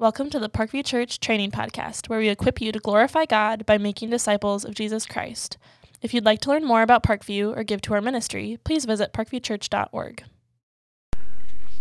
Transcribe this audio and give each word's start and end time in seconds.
Welcome 0.00 0.30
to 0.30 0.38
the 0.38 0.48
Parkview 0.48 0.84
Church 0.84 1.18
Training 1.18 1.50
Podcast, 1.50 2.08
where 2.08 2.20
we 2.20 2.28
equip 2.28 2.60
you 2.60 2.70
to 2.70 2.78
glorify 2.78 3.24
God 3.24 3.66
by 3.66 3.78
making 3.78 4.10
disciples 4.10 4.64
of 4.64 4.76
Jesus 4.76 5.04
Christ. 5.04 5.58
If 6.00 6.14
you'd 6.14 6.24
like 6.24 6.40
to 6.42 6.50
learn 6.50 6.64
more 6.64 6.82
about 6.82 7.02
Parkview 7.02 7.56
or 7.56 7.64
give 7.64 7.80
to 7.80 7.94
our 7.94 8.00
ministry, 8.00 8.60
please 8.62 8.84
visit 8.84 9.12
parkviewchurch.org. 9.12 10.22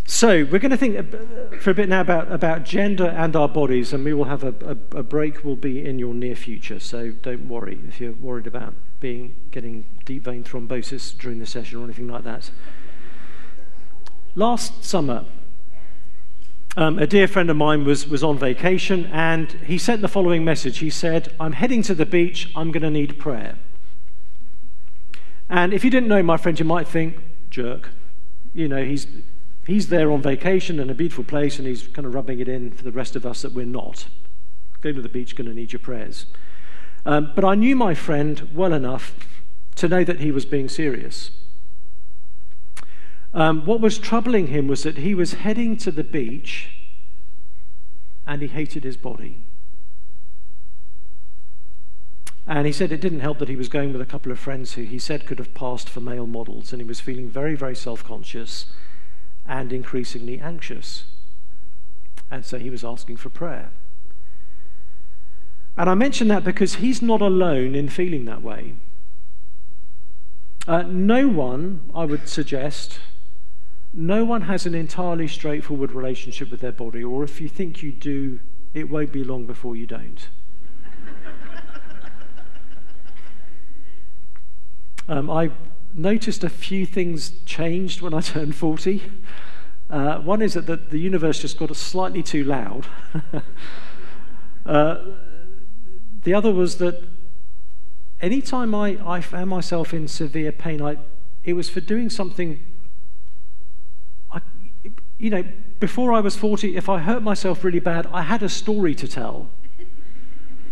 So, 0.07 0.29
we're 0.45 0.57
going 0.57 0.71
to 0.71 0.77
think 0.77 1.61
for 1.61 1.69
a 1.69 1.73
bit 1.75 1.89
now 1.89 2.01
about, 2.01 2.31
about 2.31 2.63
gender 2.63 3.05
and 3.05 3.35
our 3.35 3.47
bodies, 3.47 3.93
and 3.93 4.03
we 4.03 4.15
will 4.15 4.25
have 4.25 4.43
a, 4.43 4.55
a, 4.65 4.97
a 4.97 5.03
break 5.03 5.43
will 5.43 5.55
be 5.55 5.85
in 5.85 5.99
your 5.99 6.15
near 6.15 6.35
future, 6.35 6.79
so 6.79 7.11
don't 7.11 7.47
worry 7.47 7.79
if 7.87 8.01
you're 8.01 8.13
worried 8.13 8.47
about 8.47 8.73
being 8.99 9.35
getting 9.51 9.85
deep 10.05 10.23
vein 10.23 10.43
thrombosis 10.43 11.15
during 11.15 11.37
the 11.37 11.45
session 11.45 11.81
or 11.81 11.83
anything 11.83 12.07
like 12.07 12.23
that. 12.23 12.49
Last 14.33 14.83
summer, 14.83 15.25
um, 16.77 16.99
a 16.99 17.07
dear 17.07 17.27
friend 17.27 17.49
of 17.49 17.57
mine 17.57 17.85
was, 17.85 18.07
was 18.07 18.23
on 18.23 18.37
vacation 18.37 19.07
and 19.07 19.51
he 19.65 19.79
sent 19.79 20.01
the 20.01 20.07
following 20.07 20.45
message. 20.45 20.77
He 20.77 20.91
said, 20.91 21.33
I'm 21.39 21.53
heading 21.53 21.81
to 21.81 21.95
the 21.95 22.05
beach, 22.05 22.51
I'm 22.55 22.71
going 22.71 22.83
to 22.83 22.91
need 22.91 23.17
prayer. 23.17 23.57
And 25.49 25.73
if 25.73 25.83
you 25.83 25.89
didn't 25.89 26.07
know 26.07 26.21
my 26.21 26.37
friend, 26.37 26.59
you 26.59 26.65
might 26.65 26.87
think, 26.87 27.17
jerk. 27.49 27.89
You 28.53 28.67
know, 28.67 28.85
he's, 28.85 29.07
he's 29.65 29.89
there 29.89 30.11
on 30.11 30.21
vacation 30.21 30.79
in 30.79 30.91
a 30.91 30.93
beautiful 30.93 31.23
place 31.23 31.57
and 31.57 31.67
he's 31.67 31.87
kind 31.87 32.05
of 32.05 32.13
rubbing 32.13 32.39
it 32.39 32.47
in 32.47 32.69
for 32.69 32.83
the 32.83 32.91
rest 32.91 33.15
of 33.15 33.25
us 33.25 33.41
that 33.41 33.53
we're 33.53 33.65
not. 33.65 34.05
Going 34.81 34.95
to 34.95 35.01
the 35.01 35.09
beach, 35.09 35.35
going 35.35 35.49
to 35.49 35.55
need 35.55 35.73
your 35.73 35.79
prayers. 35.79 36.27
Um, 37.07 37.31
but 37.33 37.43
I 37.43 37.55
knew 37.55 37.75
my 37.75 37.95
friend 37.95 38.49
well 38.53 38.71
enough 38.71 39.15
to 39.77 39.87
know 39.87 40.03
that 40.03 40.19
he 40.19 40.31
was 40.31 40.45
being 40.45 40.69
serious. 40.69 41.31
Um, 43.33 43.65
what 43.65 43.81
was 43.81 43.97
troubling 43.97 44.47
him 44.47 44.67
was 44.67 44.83
that 44.83 44.97
he 44.97 45.13
was 45.13 45.33
heading 45.33 45.77
to 45.77 45.91
the 45.91 46.03
beach 46.03 46.69
and 48.27 48.41
he 48.41 48.49
hated 48.49 48.83
his 48.83 48.97
body. 48.97 49.37
And 52.45 52.65
he 52.65 52.71
said 52.71 52.91
it 52.91 53.01
didn't 53.01 53.21
help 53.21 53.39
that 53.39 53.49
he 53.49 53.55
was 53.55 53.69
going 53.69 53.91
with 53.91 54.01
a 54.01 54.05
couple 54.05 54.31
of 54.31 54.39
friends 54.39 54.73
who 54.73 54.83
he 54.83 54.99
said 54.99 55.25
could 55.25 55.39
have 55.39 55.53
passed 55.53 55.89
for 55.89 56.01
male 56.01 56.27
models, 56.27 56.71
and 56.71 56.81
he 56.81 56.87
was 56.87 56.99
feeling 56.99 57.29
very, 57.29 57.55
very 57.55 57.75
self 57.75 58.03
conscious 58.03 58.67
and 59.45 59.73
increasingly 59.73 60.39
anxious. 60.39 61.05
And 62.29 62.45
so 62.45 62.59
he 62.59 62.69
was 62.69 62.83
asking 62.83 63.17
for 63.17 63.29
prayer. 63.29 63.71
And 65.77 65.89
I 65.89 65.93
mention 65.93 66.27
that 66.29 66.43
because 66.43 66.75
he's 66.75 67.01
not 67.01 67.21
alone 67.21 67.75
in 67.75 67.87
feeling 67.87 68.25
that 68.25 68.41
way. 68.41 68.75
Uh, 70.67 70.81
no 70.83 71.29
one, 71.29 71.89
I 71.93 72.03
would 72.03 72.27
suggest, 72.27 72.99
no 73.97 74.23
one 74.23 74.43
has 74.43 74.67
an 74.67 74.75
entirely 74.75 75.27
straightforward 75.27 75.91
relationship 75.91 76.51
with 76.51 76.61
their 76.61 76.71
body, 76.71 77.03
or 77.03 77.23
if 77.23 77.41
you 77.41 77.49
think 77.49 77.81
you 77.81 77.91
do, 77.91 78.39
it 78.75 78.91
won't 78.91 79.11
be 79.11 79.23
long 79.23 79.47
before 79.47 79.75
you 79.75 79.87
don't. 79.87 80.29
um, 85.09 85.31
I 85.31 85.49
noticed 85.95 86.43
a 86.43 86.49
few 86.49 86.85
things 86.85 87.31
changed 87.43 88.01
when 88.01 88.13
I 88.13 88.21
turned 88.21 88.55
40. 88.55 89.01
Uh, 89.89 90.19
one 90.19 90.43
is 90.43 90.53
that 90.53 90.91
the, 90.91 90.99
universe 90.99 91.39
just 91.41 91.57
got 91.57 91.75
slightly 91.75 92.21
too 92.21 92.43
loud. 92.43 92.85
uh, 94.67 94.97
the 96.21 96.35
other 96.35 96.51
was 96.51 96.77
that 96.77 97.03
anytime 98.21 98.75
I, 98.75 98.99
I 99.03 99.21
found 99.21 99.49
myself 99.49 99.91
in 99.91 100.07
severe 100.07 100.51
pain, 100.51 100.83
I, 100.83 100.97
it 101.43 101.53
was 101.53 101.67
for 101.67 101.81
doing 101.81 102.11
something 102.11 102.63
you 105.17 105.29
know, 105.29 105.43
before 105.79 106.13
I 106.13 106.19
was 106.19 106.35
40, 106.35 106.75
if 106.75 106.89
I 106.89 106.99
hurt 106.99 107.23
myself 107.23 107.63
really 107.63 107.79
bad, 107.79 108.07
I 108.11 108.23
had 108.23 108.43
a 108.43 108.49
story 108.49 108.93
to 108.95 109.07
tell. 109.07 109.49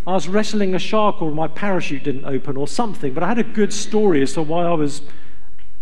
I 0.07 0.13
was 0.13 0.27
wrestling 0.27 0.75
a 0.75 0.79
shark 0.79 1.21
or 1.21 1.31
my 1.31 1.47
parachute 1.47 2.03
didn't 2.03 2.25
open 2.25 2.57
or 2.57 2.67
something, 2.67 3.13
but 3.13 3.23
I 3.23 3.27
had 3.27 3.39
a 3.39 3.43
good 3.43 3.73
story 3.73 4.21
as 4.21 4.33
to 4.33 4.43
why 4.43 4.65
I 4.65 4.73
was 4.73 5.01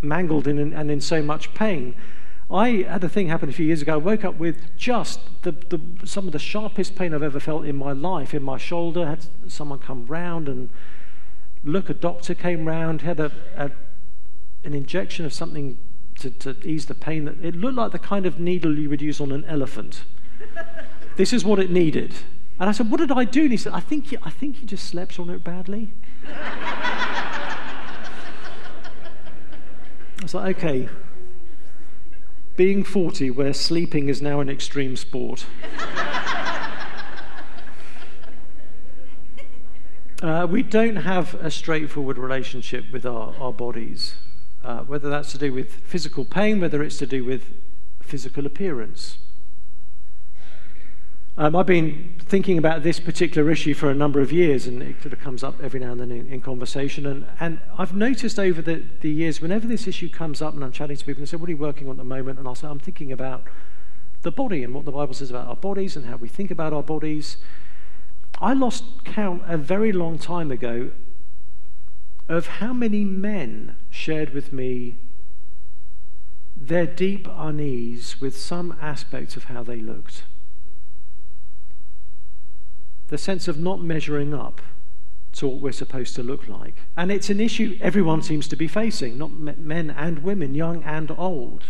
mangled 0.01 0.47
in, 0.47 0.73
and 0.73 0.89
in 0.89 1.01
so 1.01 1.21
much 1.21 1.53
pain. 1.53 1.95
I 2.49 2.85
had 2.87 3.03
a 3.03 3.09
thing 3.09 3.27
happen 3.27 3.49
a 3.49 3.53
few 3.53 3.65
years 3.65 3.81
ago. 3.81 3.93
I 3.93 3.97
woke 3.97 4.23
up 4.23 4.35
with 4.35 4.77
just 4.77 5.19
the, 5.41 5.51
the, 5.51 5.81
some 6.05 6.27
of 6.27 6.33
the 6.33 6.39
sharpest 6.39 6.95
pain 6.95 7.13
I've 7.13 7.23
ever 7.23 7.39
felt 7.39 7.65
in 7.65 7.75
my 7.75 7.91
life 7.91 8.33
in 8.33 8.43
my 8.43 8.57
shoulder. 8.57 9.05
Had 9.07 9.25
someone 9.47 9.79
come 9.79 10.05
round 10.05 10.47
and 10.47 10.69
look. 11.63 11.89
A 11.89 11.93
doctor 11.93 12.33
came 12.33 12.65
round, 12.65 13.01
had 13.01 13.19
a, 13.19 13.31
a 13.55 13.71
an 14.63 14.73
injection 14.73 15.25
of 15.25 15.33
something 15.33 15.77
to, 16.19 16.29
to 16.29 16.55
ease 16.67 16.85
the 16.85 16.95
pain. 16.95 17.25
That, 17.25 17.43
it 17.43 17.55
looked 17.55 17.75
like 17.75 17.91
the 17.91 17.99
kind 17.99 18.25
of 18.25 18.39
needle 18.39 18.77
you 18.77 18.89
would 18.89 19.01
use 19.01 19.19
on 19.19 19.31
an 19.31 19.45
elephant. 19.45 20.03
this 21.17 21.33
is 21.33 21.43
what 21.45 21.59
it 21.59 21.69
needed. 21.69 22.13
And 22.59 22.69
I 22.69 22.71
said, 22.71 22.89
What 22.91 22.99
did 22.99 23.11
I 23.11 23.25
do? 23.25 23.43
And 23.43 23.51
he 23.51 23.57
said, 23.57 23.73
I 23.73 23.79
think 23.79 24.11
you, 24.11 24.17
I 24.23 24.29
think 24.29 24.61
you 24.61 24.67
just 24.67 24.85
slept 24.87 25.19
on 25.19 25.29
it 25.29 25.43
badly. 25.43 25.93
I 26.27 27.55
was 30.21 30.33
like, 30.33 30.57
Okay. 30.57 30.89
Being 32.55 32.83
40, 32.83 33.31
where 33.31 33.51
sleeping 33.51 34.09
is 34.09 34.21
now 34.21 34.39
an 34.39 34.49
extreme 34.49 34.95
sport. 34.95 35.45
Uh, 40.21 40.47
we 40.49 40.63
don't 40.63 40.95
have 40.95 41.33
a 41.35 41.51
straightforward 41.51 42.17
relationship 42.17 42.85
with 42.93 43.05
our, 43.05 43.35
our 43.41 43.51
bodies 43.51 44.15
uh, 44.63 44.79
whether 44.79 45.09
that's 45.09 45.31
to 45.31 45.37
do 45.37 45.51
with 45.51 45.73
physical 45.73 46.25
pain, 46.25 46.59
whether 46.59 46.81
it's 46.81 46.97
to 46.97 47.05
do 47.05 47.23
with 47.23 47.51
physical 48.01 48.45
appearance. 48.45 49.17
Um, 51.35 51.55
I've 51.55 51.65
been 51.65 52.13
thinking 52.19 52.59
about 52.59 52.83
this 52.83 52.99
particular 52.99 53.49
issue 53.49 53.73
for 53.73 53.89
a 53.89 53.95
number 53.95 54.21
of 54.21 54.31
years, 54.31 54.67
and 54.67 54.83
it 54.83 55.01
sort 55.01 55.13
of 55.13 55.19
comes 55.19 55.43
up 55.43 55.55
every 55.63 55.79
now 55.79 55.93
and 55.93 55.99
then 55.99 56.11
in, 56.11 56.31
in 56.31 56.41
conversation. 56.41 57.07
And, 57.07 57.25
and, 57.39 57.59
I've 57.75 57.95
noticed 57.95 58.37
over 58.37 58.61
the, 58.61 58.83
the 59.01 59.09
years, 59.09 59.41
whenever 59.41 59.65
this 59.65 59.87
issue 59.87 60.09
comes 60.09 60.43
up, 60.43 60.53
and 60.53 60.63
I'm 60.63 60.71
chatting 60.71 60.95
to 60.95 61.03
people 61.03 61.21
and 61.21 61.29
say, 61.29 61.37
What 61.37 61.49
are 61.49 61.51
you 61.51 61.57
working 61.57 61.87
on 61.87 61.93
at 61.93 61.97
the 61.97 62.03
moment? 62.03 62.37
And 62.37 62.47
I'll 62.47 62.53
say, 62.53 62.67
I'm 62.67 62.79
thinking 62.79 63.11
about 63.11 63.45
the 64.21 64.31
body 64.31 64.63
and 64.63 64.75
what 64.75 64.85
the 64.85 64.91
Bible 64.91 65.15
says 65.15 65.31
about 65.31 65.47
our 65.47 65.55
bodies 65.55 65.95
and 65.95 66.05
how 66.05 66.17
we 66.17 66.27
think 66.27 66.51
about 66.51 66.71
our 66.71 66.83
bodies. 66.83 67.37
I 68.39 68.53
lost 68.53 68.83
count 69.03 69.41
a 69.47 69.57
very 69.57 69.91
long 69.91 70.19
time 70.19 70.51
ago 70.51 70.91
of 72.27 72.47
how 72.47 72.73
many 72.73 73.03
men 73.03 73.75
shared 73.89 74.33
with 74.33 74.53
me 74.53 74.95
their 76.55 76.85
deep 76.85 77.27
unease 77.29 78.21
with 78.21 78.37
some 78.37 78.77
aspects 78.81 79.35
of 79.35 79.45
how 79.45 79.63
they 79.63 79.77
looked. 79.77 80.23
The 83.07 83.17
sense 83.17 83.47
of 83.47 83.59
not 83.59 83.81
measuring 83.81 84.33
up 84.33 84.61
to 85.33 85.47
what 85.47 85.59
we're 85.61 85.71
supposed 85.71 86.15
to 86.15 86.23
look 86.23 86.47
like. 86.47 86.75
And 86.95 87.11
it's 87.11 87.29
an 87.29 87.39
issue 87.39 87.77
everyone 87.81 88.21
seems 88.21 88.47
to 88.49 88.55
be 88.55 88.67
facing, 88.67 89.17
not 89.17 89.31
men 89.31 89.89
and 89.89 90.19
women, 90.19 90.55
young 90.55 90.83
and 90.83 91.11
old. 91.11 91.65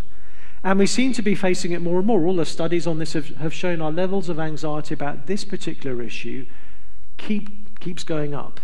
And 0.63 0.79
we 0.79 0.85
seem 0.85 1.13
to 1.13 1.21
be 1.21 1.35
facing 1.35 1.71
it 1.71 1.81
more 1.81 1.97
and 1.97 2.07
more. 2.07 2.25
All 2.25 2.35
the 2.35 2.45
studies 2.45 2.87
on 2.87 2.99
this 2.99 3.13
have, 3.13 3.29
have 3.37 3.53
shown 3.53 3.81
our 3.81 3.91
levels 3.91 4.29
of 4.29 4.39
anxiety 4.39 4.93
about 4.93 5.27
this 5.27 5.43
particular 5.43 6.01
issue 6.01 6.45
keep, 7.17 7.79
keeps 7.79 8.03
going 8.03 8.33
up. 8.33 8.59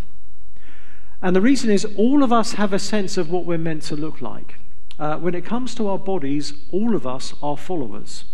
And 1.22 1.35
the 1.35 1.41
reason 1.41 1.69
is 1.69 1.85
all 1.97 2.24
of 2.24 2.31
us 2.31 2.53
have 2.53 2.72
a 2.72 2.80
sense 2.80 3.18
of 3.18 3.30
what 3.30 3.46
we're 3.46 3.57
meant 3.57 3.84
to 3.84 3.96
look 3.96 4.22
like. 4.22 4.56
Uh, 4.97 5.18
when 5.18 5.35
it 5.35 5.46
comes 5.46 5.75
to 5.75 5.88
our 5.88 5.97
bodies, 5.97 6.53
all 6.72 6.96
of 6.96 7.06
us 7.06 7.34
are 7.41 7.57
followers. 7.57 8.25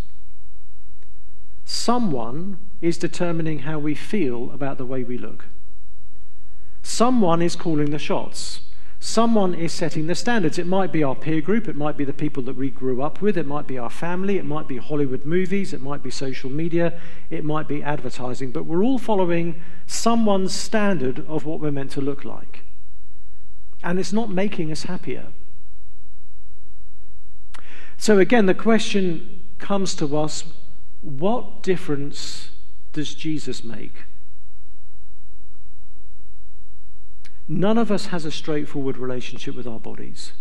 Someone 1.63 2.59
is 2.81 2.97
determining 2.97 3.59
how 3.59 3.79
we 3.79 3.95
feel 3.95 4.51
about 4.51 4.77
the 4.77 4.85
way 4.85 5.03
we 5.03 5.17
look. 5.17 5.45
Someone 6.83 7.41
is 7.41 7.55
calling 7.55 7.89
the 7.89 7.99
shots. 7.99 8.61
Someone 8.99 9.53
is 9.53 9.71
setting 9.71 10.07
the 10.07 10.15
standards. 10.15 10.57
It 10.57 10.67
might 10.67 10.91
be 10.91 11.03
our 11.03 11.15
peer 11.15 11.41
group, 11.41 11.67
it 11.67 11.75
might 11.75 11.97
be 11.97 12.05
the 12.05 12.13
people 12.13 12.41
that 12.43 12.55
we 12.55 12.69
grew 12.69 13.01
up 13.01 13.21
with, 13.21 13.37
it 13.37 13.45
might 13.45 13.67
be 13.67 13.77
our 13.77 13.89
family, 13.89 14.37
it 14.37 14.45
might 14.45 14.67
be 14.67 14.77
Hollywood 14.77 15.25
movies, 15.25 15.73
it 15.73 15.81
might 15.81 16.01
be 16.01 16.09
social 16.09 16.49
media, 16.49 16.99
it 17.29 17.43
might 17.43 17.67
be 17.67 17.83
advertising, 17.83 18.51
but 18.51 18.65
we're 18.65 18.83
all 18.83 18.97
following 18.97 19.61
someone's 19.85 20.53
standard 20.53 21.25
of 21.27 21.45
what 21.45 21.59
we're 21.59 21.71
meant 21.71 21.91
to 21.91 22.01
look 22.01 22.23
like 22.23 22.54
and 23.85 23.99
it's 23.99 24.11
not 24.11 24.31
making 24.31 24.71
us 24.71 24.83
happier. 24.83 25.27
So, 27.97 28.17
again, 28.17 28.47
the 28.47 28.55
question 28.55 29.41
comes 29.59 29.93
to 29.95 30.17
us 30.17 30.43
what 31.01 31.61
difference 31.61 32.49
does 32.93 33.13
Jesus 33.13 33.63
make? 33.63 34.03
None 37.47 37.77
of 37.77 37.91
us 37.91 38.07
has 38.07 38.25
a 38.25 38.31
straightforward 38.31 38.97
relationship 38.97 39.55
with 39.55 39.67
our 39.67 39.79
bodies. 39.79 40.31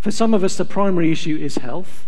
For 0.00 0.10
some 0.10 0.34
of 0.34 0.42
us, 0.42 0.56
the 0.56 0.64
primary 0.64 1.12
issue 1.12 1.36
is 1.36 1.58
health. 1.58 2.06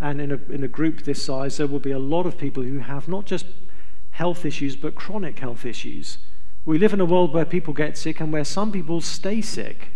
And 0.00 0.20
in 0.20 0.32
a, 0.32 0.40
in 0.52 0.64
a 0.64 0.68
group 0.68 1.02
this 1.02 1.22
size, 1.22 1.58
there 1.58 1.68
will 1.68 1.78
be 1.78 1.92
a 1.92 2.00
lot 2.00 2.26
of 2.26 2.36
people 2.36 2.64
who 2.64 2.80
have 2.80 3.06
not 3.06 3.26
just 3.26 3.46
health 4.10 4.44
issues, 4.44 4.74
but 4.74 4.96
chronic 4.96 5.38
health 5.38 5.64
issues 5.64 6.18
we 6.64 6.78
live 6.78 6.92
in 6.92 7.00
a 7.00 7.04
world 7.04 7.32
where 7.32 7.44
people 7.44 7.72
get 7.72 7.96
sick 7.96 8.20
and 8.20 8.32
where 8.32 8.44
some 8.44 8.70
people 8.70 9.00
stay 9.00 9.40
sick. 9.40 9.92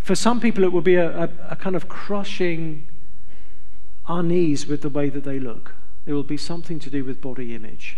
For 0.00 0.14
some 0.14 0.40
people, 0.40 0.64
it 0.64 0.72
will 0.72 0.80
be 0.80 0.96
a, 0.96 1.24
a, 1.24 1.30
a 1.50 1.56
kind 1.56 1.76
of 1.76 1.88
crushing 1.88 2.86
unease 4.08 4.66
with 4.66 4.82
the 4.82 4.88
way 4.88 5.08
that 5.08 5.24
they 5.24 5.38
look. 5.38 5.74
It 6.06 6.12
will 6.12 6.22
be 6.22 6.36
something 6.36 6.78
to 6.80 6.90
do 6.90 7.04
with 7.04 7.20
body 7.20 7.54
image. 7.54 7.96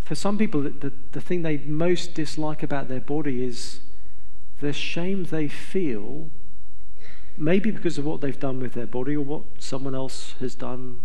For 0.00 0.14
some 0.14 0.38
people, 0.38 0.62
the, 0.62 0.92
the 1.12 1.20
thing 1.20 1.42
they 1.42 1.58
most 1.58 2.14
dislike 2.14 2.62
about 2.62 2.88
their 2.88 3.00
body 3.00 3.44
is 3.44 3.80
the 4.60 4.72
shame 4.72 5.24
they 5.24 5.48
feel, 5.48 6.30
maybe 7.36 7.70
because 7.70 7.96
of 7.96 8.04
what 8.04 8.20
they've 8.20 8.38
done 8.38 8.60
with 8.60 8.74
their 8.74 8.86
body 8.86 9.16
or 9.16 9.24
what 9.24 9.42
someone 9.58 9.94
else 9.94 10.34
has 10.40 10.54
done 10.54 11.00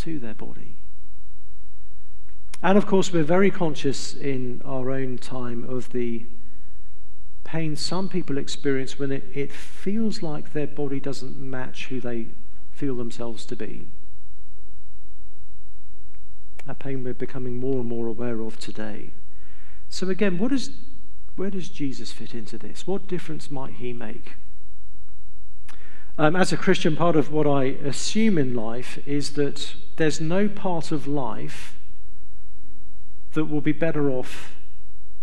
to 0.00 0.18
their 0.18 0.34
body. 0.34 0.74
And 2.62 2.76
of 2.76 2.86
course, 2.86 3.12
we're 3.12 3.24
very 3.24 3.50
conscious 3.50 4.14
in 4.14 4.60
our 4.64 4.90
own 4.90 5.18
time 5.18 5.64
of 5.64 5.92
the 5.92 6.26
pain 7.44 7.74
some 7.74 8.08
people 8.08 8.38
experience 8.38 8.98
when 8.98 9.10
it, 9.10 9.24
it 9.34 9.50
feels 9.50 10.22
like 10.22 10.52
their 10.52 10.66
body 10.66 11.00
doesn't 11.00 11.36
match 11.38 11.86
who 11.86 12.00
they 12.00 12.28
feel 12.70 12.96
themselves 12.96 13.44
to 13.46 13.56
be. 13.56 13.88
A 16.66 16.74
pain 16.74 17.02
we're 17.02 17.14
becoming 17.14 17.58
more 17.58 17.80
and 17.80 17.88
more 17.88 18.06
aware 18.06 18.40
of 18.42 18.58
today. 18.58 19.10
So, 19.88 20.08
again, 20.08 20.38
what 20.38 20.52
is, 20.52 20.70
where 21.36 21.50
does 21.50 21.68
Jesus 21.68 22.12
fit 22.12 22.34
into 22.34 22.58
this? 22.58 22.86
What 22.86 23.08
difference 23.08 23.50
might 23.50 23.74
he 23.74 23.92
make? 23.92 24.34
Um, 26.20 26.36
as 26.36 26.52
a 26.52 26.58
Christian, 26.58 26.96
part 26.96 27.16
of 27.16 27.32
what 27.32 27.46
I 27.46 27.64
assume 27.64 28.36
in 28.36 28.54
life 28.54 28.98
is 29.06 29.32
that 29.36 29.74
there's 29.96 30.20
no 30.20 30.50
part 30.50 30.92
of 30.92 31.06
life 31.06 31.78
that 33.32 33.46
will 33.46 33.62
be 33.62 33.72
better 33.72 34.10
off 34.10 34.52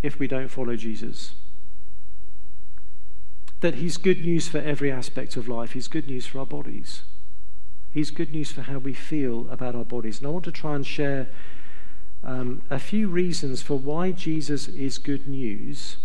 if 0.02 0.18
we 0.18 0.28
don't 0.28 0.48
follow 0.48 0.76
Jesus. 0.76 1.36
That 3.60 3.76
he's 3.76 3.98
good 3.98 4.26
news 4.26 4.48
for 4.48 4.58
every 4.58 4.92
aspect 4.92 5.38
of 5.38 5.48
life, 5.48 5.74
he's 5.74 5.88
good 5.88 6.08
news 6.08 6.26
for 6.26 6.40
our 6.40 6.48
bodies. 6.48 7.04
He's 7.94 8.10
good 8.10 8.32
news 8.32 8.52
for 8.52 8.64
how 8.64 8.80
we 8.80 8.94
feel 8.94 9.48
about 9.52 9.76
our 9.76 9.86
bodies. 9.86 10.18
And 10.18 10.26
I 10.26 10.32
want 10.32 10.46
to 10.46 10.52
try 10.52 10.74
and 10.74 10.84
share 10.84 11.28
um, 12.24 12.64
a 12.72 12.80
few 12.80 13.08
reasons 13.08 13.62
for 13.62 13.78
why 13.78 14.14
Jesus 14.14 14.68
is 14.68 14.98
good 14.98 15.28
news 15.28 15.98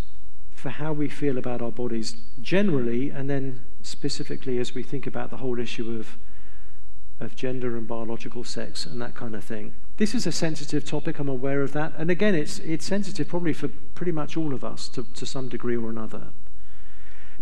for 0.53 0.69
how 0.69 0.93
we 0.93 1.09
feel 1.09 1.39
about 1.39 1.63
our 1.63 1.71
bodies 1.71 2.15
generally, 2.39 3.09
and 3.09 3.27
then 3.27 3.59
specifically 3.83 4.57
as 4.57 4.73
we 4.73 4.81
think 4.81 5.05
about 5.05 5.29
the 5.29 5.37
whole 5.37 5.59
issue 5.59 5.99
of, 5.99 6.17
of 7.19 7.35
gender 7.35 7.77
and 7.77 7.87
biological 7.87 8.43
sex 8.43 8.85
and 8.85 8.99
that 9.01 9.13
kind 9.13 9.35
of 9.35 9.43
thing. 9.43 9.75
This 9.97 10.15
is 10.15 10.25
a 10.25 10.31
sensitive 10.31 10.85
topic, 10.85 11.19
I'm 11.19 11.29
aware 11.29 11.61
of 11.61 11.73
that. 11.73 11.93
And 11.97 12.09
again, 12.09 12.33
it's, 12.33 12.57
it's 12.59 12.85
sensitive 12.85 13.27
probably 13.27 13.53
for 13.53 13.67
pretty 13.67 14.11
much 14.11 14.35
all 14.35 14.53
of 14.53 14.63
us 14.63 14.87
to, 14.89 15.03
to 15.03 15.25
some 15.25 15.49
degree 15.49 15.77
or 15.77 15.89
another. 15.89 16.29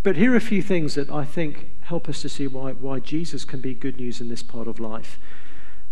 But 0.04 0.18
here 0.18 0.34
are 0.34 0.38
a 0.38 0.42
few 0.42 0.64
things 0.64 0.96
that 0.96 1.12
I 1.12 1.24
think 1.24 1.70
help 1.84 2.10
us 2.10 2.22
to 2.24 2.30
see 2.30 2.48
why, 2.48 2.72
why 2.72 3.00
Jesus 3.00 3.46
can 3.46 3.62
be 3.62 3.76
good 3.76 3.98
news 3.98 4.20
in 4.20 4.30
this 4.30 4.44
part 4.44 4.68
of 4.68 4.80
life. 4.80 5.20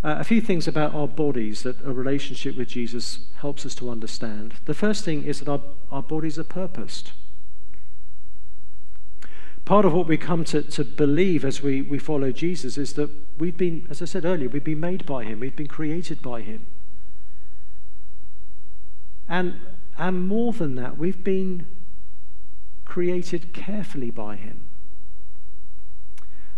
Uh, 0.04 0.16
a 0.18 0.24
few 0.24 0.42
things 0.42 0.68
about 0.68 0.96
our 0.96 1.07
bodies 1.07 1.63
that 1.63 1.80
a 1.86 1.94
relationship 1.94 2.57
with 2.57 2.69
Jesus 2.69 3.28
helps 3.38 3.66
us 3.66 3.75
to 3.75 3.90
understand. 3.90 4.56
The 4.66 4.74
first 4.74 5.06
thing 5.06 5.24
is 5.24 5.40
that 5.40 5.50
our, 5.50 5.62
our 5.92 6.01
bodies 6.01 6.40
are 6.40 6.44
purposed. 6.44 7.12
Part 9.69 9.86
of 9.86 9.94
what 9.94 10.07
we 10.07 10.18
come 10.18 10.44
to, 10.45 10.63
to 10.63 10.83
believe 10.83 11.45
as 11.45 11.62
we, 11.62 11.83
we 11.83 12.00
follow 12.00 12.31
Jesus 12.31 12.75
is 12.75 12.94
that 12.94 13.12
we've 13.38 13.56
been, 13.56 13.86
as 13.88 14.01
I 14.01 14.06
said 14.06 14.25
earlier, 14.25 14.50
we've 14.50 14.63
been 14.63 14.80
made 14.80 15.06
by 15.06 15.24
him, 15.24 15.42
we've 15.42 15.56
been 15.56 15.68
created 15.68 16.24
by 16.24 16.42
him. 16.42 16.66
And, 19.27 19.62
and 19.95 20.27
more 20.27 20.54
than 20.54 20.74
that, 20.74 20.98
we've 20.98 21.24
been 21.24 21.68
created 22.83 23.54
carefully 23.54 24.10
by 24.10 24.38
him. 24.38 24.66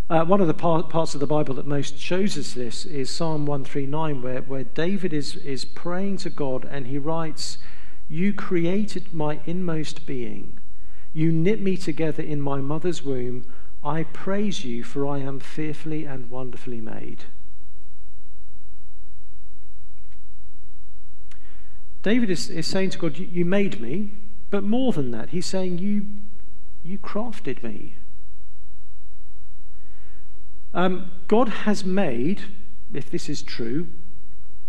Uh, 0.09 0.23
one 0.23 0.39
of 0.39 0.47
the 0.47 0.53
par- 0.53 0.83
parts 0.83 1.13
of 1.13 1.19
the 1.19 1.27
Bible 1.27 1.53
that 1.55 1.67
most 1.67 1.99
shows 1.99 2.37
us 2.37 2.53
this 2.53 2.85
is 2.85 3.09
Psalm 3.09 3.45
139, 3.45 4.21
where, 4.21 4.41
where 4.43 4.63
David 4.63 5.11
is, 5.11 5.35
is 5.35 5.65
praying 5.65 6.15
to 6.19 6.29
God 6.29 6.63
and 6.63 6.87
he 6.87 6.97
writes, 6.97 7.57
You 8.07 8.33
created 8.33 9.13
my 9.13 9.41
inmost 9.45 10.05
being. 10.05 10.60
You 11.13 11.31
knit 11.31 11.61
me 11.61 11.77
together 11.77 12.23
in 12.23 12.41
my 12.41 12.61
mother's 12.61 13.03
womb. 13.03 13.45
I 13.83 14.03
praise 14.03 14.63
you, 14.63 14.83
for 14.83 15.07
I 15.07 15.19
am 15.19 15.39
fearfully 15.39 16.05
and 16.05 16.29
wonderfully 16.29 16.81
made. 16.81 17.25
David 22.03 22.29
is, 22.29 22.49
is 22.49 22.65
saying 22.65 22.91
to 22.91 22.97
God, 22.97 23.17
You 23.17 23.45
made 23.45 23.79
me, 23.79 24.11
but 24.49 24.63
more 24.63 24.91
than 24.91 25.11
that, 25.11 25.29
he's 25.29 25.45
saying, 25.45 25.77
You, 25.79 26.07
you 26.83 26.97
crafted 26.97 27.63
me. 27.63 27.95
Um, 30.73 31.11
God 31.27 31.49
has 31.49 31.83
made, 31.83 32.43
if 32.93 33.11
this 33.11 33.27
is 33.27 33.41
true, 33.41 33.87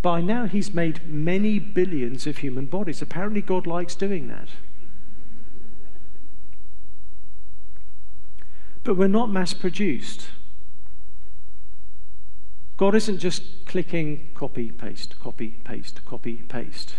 by 0.02 0.20
now 0.20 0.46
he's 0.46 0.74
made 0.74 1.06
many 1.06 1.58
billions 1.60 2.26
of 2.26 2.38
human 2.38 2.66
bodies. 2.66 3.00
Apparently, 3.00 3.40
God 3.40 3.66
likes 3.66 3.94
doing 3.94 4.26
that. 4.28 4.48
But 8.84 8.96
we're 8.96 9.08
not 9.08 9.30
mass 9.30 9.54
produced. 9.54 10.28
God 12.76 12.94
isn't 12.94 13.18
just 13.18 13.64
clicking 13.66 14.30
copy, 14.34 14.70
paste, 14.70 15.18
copy, 15.20 15.50
paste, 15.64 16.04
copy, 16.04 16.36
paste. 16.48 16.94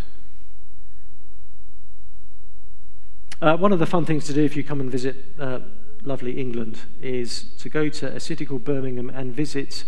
Uh, 3.42 3.58
one 3.58 3.74
of 3.74 3.80
the 3.80 3.86
fun 3.86 4.06
things 4.06 4.26
to 4.26 4.34
do 4.34 4.42
if 4.42 4.56
you 4.56 4.64
come 4.64 4.80
and 4.80 4.90
visit 4.90 5.26
uh, 5.38 5.60
lovely 6.04 6.40
England 6.40 6.80
is 7.02 7.46
to 7.58 7.68
go 7.68 7.90
to 7.90 8.08
a 8.08 8.20
city 8.20 8.46
called 8.46 8.64
Birmingham 8.64 9.10
and 9.10 9.34
visit 9.34 9.84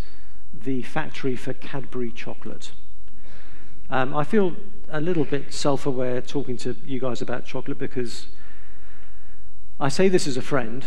the 0.53 0.81
factory 0.83 1.35
for 1.35 1.53
Cadbury 1.53 2.11
chocolate. 2.11 2.71
Um, 3.89 4.13
I 4.13 4.23
feel 4.23 4.55
a 4.89 4.99
little 4.99 5.25
bit 5.25 5.53
self 5.53 5.85
aware 5.85 6.21
talking 6.21 6.57
to 6.57 6.75
you 6.85 6.99
guys 6.99 7.21
about 7.21 7.45
chocolate 7.45 7.79
because 7.79 8.27
I 9.79 9.89
say 9.89 10.09
this 10.09 10.27
as 10.27 10.35
a 10.35 10.41
friend, 10.41 10.85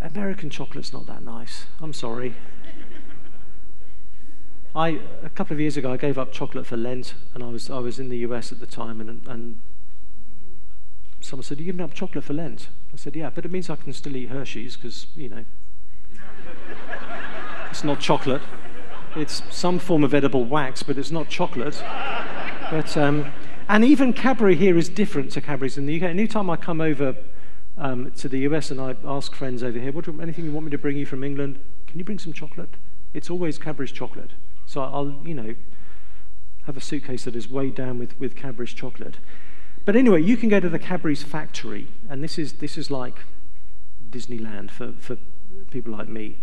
American 0.00 0.50
chocolate's 0.50 0.92
not 0.92 1.06
that 1.06 1.22
nice. 1.22 1.66
I'm 1.80 1.92
sorry. 1.92 2.34
I, 4.74 5.00
a 5.22 5.30
couple 5.30 5.54
of 5.54 5.60
years 5.60 5.78
ago, 5.78 5.92
I 5.92 5.96
gave 5.96 6.18
up 6.18 6.32
chocolate 6.32 6.66
for 6.66 6.76
Lent, 6.76 7.14
and 7.34 7.42
I 7.42 7.48
was, 7.48 7.70
I 7.70 7.78
was 7.78 7.98
in 7.98 8.10
the 8.10 8.18
US 8.18 8.52
at 8.52 8.60
the 8.60 8.66
time, 8.66 9.00
and, 9.00 9.26
and 9.26 9.58
someone 11.20 11.44
said, 11.44 11.58
Are 11.58 11.62
you 11.62 11.66
giving 11.66 11.80
up 11.80 11.94
chocolate 11.94 12.24
for 12.24 12.34
Lent? 12.34 12.68
I 12.92 12.96
said, 12.96 13.16
Yeah, 13.16 13.30
but 13.34 13.46
it 13.46 13.50
means 13.50 13.70
I 13.70 13.76
can 13.76 13.94
still 13.94 14.14
eat 14.14 14.28
Hershey's 14.28 14.76
because, 14.76 15.06
you 15.16 15.30
know, 15.30 15.44
it's 17.70 17.84
not 17.84 18.00
chocolate. 18.00 18.42
It's 19.16 19.42
some 19.50 19.78
form 19.78 20.04
of 20.04 20.12
edible 20.12 20.44
wax, 20.44 20.82
but 20.82 20.98
it's 20.98 21.10
not 21.10 21.30
chocolate. 21.30 21.82
But, 22.70 22.96
um, 22.98 23.32
and 23.68 23.82
even 23.82 24.12
Cadbury 24.12 24.56
here 24.56 24.76
is 24.76 24.90
different 24.90 25.32
to 25.32 25.40
Cadbury's 25.40 25.78
in 25.78 25.86
the 25.86 25.96
UK. 25.96 26.02
Anytime 26.02 26.50
I 26.50 26.56
come 26.56 26.82
over 26.82 27.16
um, 27.78 28.10
to 28.12 28.28
the 28.28 28.40
US 28.40 28.70
and 28.70 28.80
I 28.80 28.96
ask 29.04 29.34
friends 29.34 29.62
over 29.62 29.78
here, 29.78 29.92
what, 29.92 30.08
anything 30.20 30.44
you 30.44 30.52
want 30.52 30.66
me 30.66 30.70
to 30.70 30.78
bring 30.78 30.96
you 30.96 31.06
from 31.06 31.22
England? 31.22 31.58
Can 31.86 31.98
you 31.98 32.04
bring 32.04 32.18
some 32.18 32.32
chocolate? 32.32 32.74
It's 33.12 33.30
always 33.30 33.58
Cadbury's 33.58 33.92
chocolate. 33.92 34.30
So 34.66 34.82
I'll, 34.82 35.20
you 35.24 35.34
know, 35.34 35.54
have 36.66 36.76
a 36.76 36.80
suitcase 36.80 37.24
that 37.24 37.36
is 37.36 37.48
weighed 37.48 37.74
down 37.74 37.98
with, 37.98 38.18
with 38.18 38.34
Cadbury's 38.34 38.72
chocolate. 38.72 39.18
But 39.84 39.94
anyway, 39.94 40.22
you 40.22 40.36
can 40.36 40.48
go 40.48 40.58
to 40.58 40.68
the 40.68 40.80
Cadbury's 40.80 41.22
factory, 41.22 41.88
and 42.10 42.22
this 42.22 42.38
is, 42.38 42.54
this 42.54 42.76
is 42.76 42.90
like 42.90 43.20
Disneyland 44.10 44.70
for, 44.70 44.92
for 44.98 45.16
people 45.70 45.92
like 45.92 46.08
me. 46.08 46.38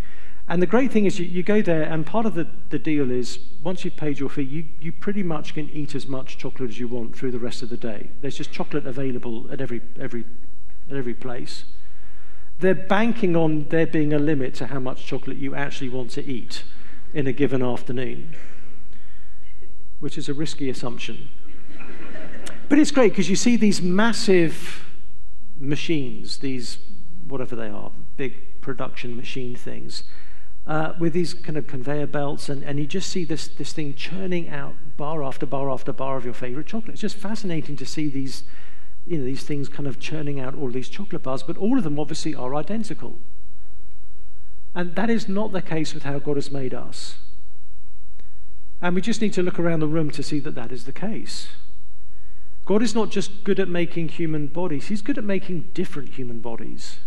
And 0.47 0.61
the 0.61 0.67
great 0.67 0.91
thing 0.91 1.05
is 1.05 1.19
you, 1.19 1.25
you 1.25 1.43
go 1.43 1.61
there, 1.61 1.83
and 1.83 2.05
part 2.05 2.25
of 2.25 2.35
the, 2.35 2.47
the 2.69 2.79
deal 2.79 3.11
is 3.11 3.39
once 3.61 3.83
you've 3.83 3.97
paid 3.97 4.19
your 4.19 4.29
fee, 4.29 4.43
you, 4.43 4.65
you 4.79 4.91
pretty 4.91 5.23
much 5.23 5.53
can 5.53 5.69
eat 5.69 5.95
as 5.95 6.07
much 6.07 6.37
chocolate 6.37 6.69
as 6.69 6.79
you 6.79 6.87
want 6.87 7.17
through 7.17 7.31
the 7.31 7.39
rest 7.39 7.61
of 7.61 7.69
the 7.69 7.77
day. 7.77 8.09
There's 8.21 8.37
just 8.37 8.51
chocolate 8.51 8.85
available 8.85 9.49
at 9.51 9.61
every, 9.61 9.81
every 9.99 10.25
at 10.93 10.99
every 10.99 11.13
place. 11.13 11.65
They're 12.59 12.75
banking 12.75 13.35
on 13.35 13.67
there 13.69 13.87
being 13.87 14.13
a 14.13 14.19
limit 14.19 14.53
to 14.55 14.67
how 14.67 14.79
much 14.79 15.05
chocolate 15.05 15.37
you 15.37 15.55
actually 15.55 15.89
want 15.89 16.11
to 16.11 16.23
eat 16.23 16.63
in 17.13 17.27
a 17.27 17.33
given 17.33 17.61
afternoon, 17.61 18.35
which 19.99 20.17
is 20.17 20.29
a 20.29 20.33
risky 20.33 20.69
assumption. 20.69 21.29
but 22.69 22.79
it's 22.79 22.91
great 22.91 23.11
because 23.11 23.29
you 23.29 23.35
see 23.35 23.55
these 23.55 23.81
massive 23.81 24.85
machines, 25.59 26.37
these 26.37 26.77
whatever 27.27 27.55
they 27.55 27.69
are, 27.69 27.91
big 28.17 28.61
production 28.61 29.15
machine 29.15 29.55
things, 29.55 30.03
uh, 30.65 30.93
with 30.99 31.13
these 31.13 31.33
kind 31.33 31.57
of 31.57 31.67
conveyor 31.67 32.07
belts, 32.07 32.47
and, 32.47 32.63
and 32.63 32.79
you 32.79 32.85
just 32.85 33.09
see 33.09 33.25
this, 33.25 33.47
this 33.47 33.73
thing 33.73 33.93
churning 33.93 34.47
out 34.49 34.75
bar 34.95 35.23
after 35.23 35.45
bar 35.45 35.69
after 35.69 35.91
bar 35.91 36.15
of 36.15 36.25
your 36.25 36.33
favorite 36.33 36.67
chocolate. 36.67 36.93
It's 36.93 37.01
just 37.01 37.17
fascinating 37.17 37.75
to 37.77 37.85
see 37.85 38.07
these 38.07 38.43
you 39.05 39.17
know, 39.17 39.25
these 39.25 39.43
things 39.43 39.69
kind 39.69 39.87
of 39.87 39.99
churning 39.99 40.39
out 40.39 40.55
all 40.55 40.69
these 40.69 40.89
chocolate 40.89 41.23
bars, 41.23 41.43
but 41.43 41.57
all 41.57 41.77
of 41.77 41.83
them 41.83 41.99
obviously 41.99 42.33
are 42.33 42.55
identical. 42.55 43.19
And 44.75 44.95
that 44.95 45.09
is 45.09 45.27
not 45.27 45.51
the 45.51 45.61
case 45.61 45.93
with 45.93 46.03
how 46.03 46.19
God 46.19 46.37
has 46.37 46.51
made 46.51 46.73
us. 46.73 47.15
And 48.81 48.95
we 48.95 49.01
just 49.01 49.21
need 49.21 49.33
to 49.33 49.43
look 49.43 49.59
around 49.59 49.79
the 49.79 49.87
room 49.87 50.09
to 50.11 50.23
see 50.23 50.39
that 50.39 50.55
that 50.55 50.71
is 50.71 50.85
the 50.85 50.91
case. 50.91 51.49
God 52.65 52.81
is 52.81 52.95
not 52.95 53.11
just 53.11 53.43
good 53.43 53.59
at 53.59 53.67
making 53.67 54.09
human 54.09 54.47
bodies, 54.47 54.87
He's 54.87 55.01
good 55.01 55.17
at 55.17 55.23
making 55.23 55.69
different 55.73 56.09
human 56.09 56.39
bodies. 56.39 56.97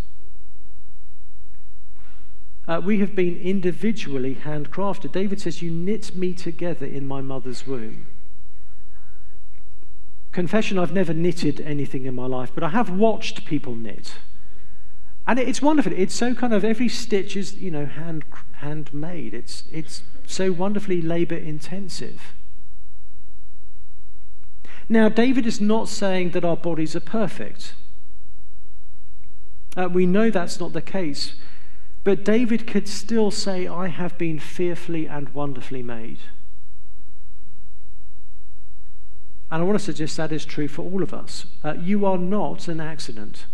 Uh, 2.69 2.81
we 2.85 2.99
have 2.99 3.15
been 3.15 3.39
individually 3.39 4.35
handcrafted. 4.35 5.13
David 5.13 5.41
says, 5.41 5.63
You 5.63 5.71
knit 5.71 6.17
me 6.17 6.35
together 6.35 6.85
in 6.85 7.07
my 7.07 7.21
mother's 7.21 7.67
womb. 7.67 8.07
Confession, 10.37 10.79
I've 10.79 10.93
never 10.93 11.15
knitted 11.15 11.63
anything 11.63 12.05
in 12.05 12.15
my 12.15 12.27
life, 12.27 12.53
but 12.55 12.63
I 12.63 12.69
have 12.69 12.91
watched 12.91 13.47
people 13.47 13.75
knit. 13.75 14.17
And 15.27 15.39
it's 15.39 15.63
wonderful. 15.63 15.95
It's 15.97 16.15
so 16.15 16.35
kind 16.35 16.53
of 16.53 16.63
every 16.63 16.91
stitch 16.91 17.39
is, 17.39 17.55
you 17.55 17.71
know, 17.71 17.87
hand 17.87 18.23
handmade. 18.57 19.33
It's 19.33 19.65
it's 19.73 20.03
so 20.27 20.53
wonderfully 20.53 21.01
labor 21.01 21.37
intensive. 21.37 22.35
Now, 24.91 25.09
David 25.09 25.47
is 25.47 25.59
not 25.59 25.89
saying 25.89 26.33
that 26.33 26.45
our 26.45 26.59
bodies 26.59 26.95
are 26.95 27.01
perfect. 27.01 27.73
Uh, 29.75 29.89
we 29.91 30.05
know 30.05 30.29
that's 30.29 30.61
not 30.61 30.75
the 30.75 30.83
case. 30.83 31.37
But 32.05 32.27
David 32.27 32.67
could 32.67 32.89
still 32.89 33.31
say, 33.31 33.67
I 33.67 33.87
have 33.87 34.19
been 34.19 34.39
fearfully 34.39 35.07
and 35.07 35.31
wonderfully 35.31 35.83
made. 35.83 36.19
And 39.51 39.63
I 39.63 39.65
want 39.65 39.79
to 39.79 39.85
suggest 39.85 40.17
that 40.17 40.33
is 40.33 40.45
true 40.45 40.69
for 40.69 40.83
all 40.83 41.03
of 41.03 41.15
us. 41.15 41.47
Uh, 41.63 41.75
you 41.75 42.05
are 42.05 42.19
not 42.19 42.67
an 42.69 42.81
accident. 42.81 43.47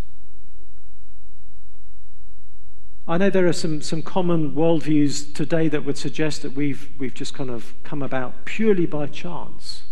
I 3.06 3.18
know 3.18 3.30
there 3.30 3.46
are 3.46 3.52
some, 3.52 3.82
some 3.82 4.00
common 4.00 4.52
worldviews 4.54 5.34
today 5.34 5.68
that 5.68 5.84
would 5.84 5.98
suggest 5.98 6.42
that 6.42 6.52
we've, 6.52 6.88
we've 6.98 7.14
just 7.14 7.34
kind 7.34 7.50
of 7.50 7.74
come 7.82 8.00
about 8.00 8.44
purely 8.44 8.86
by 8.86 9.06
chance. 9.06 9.82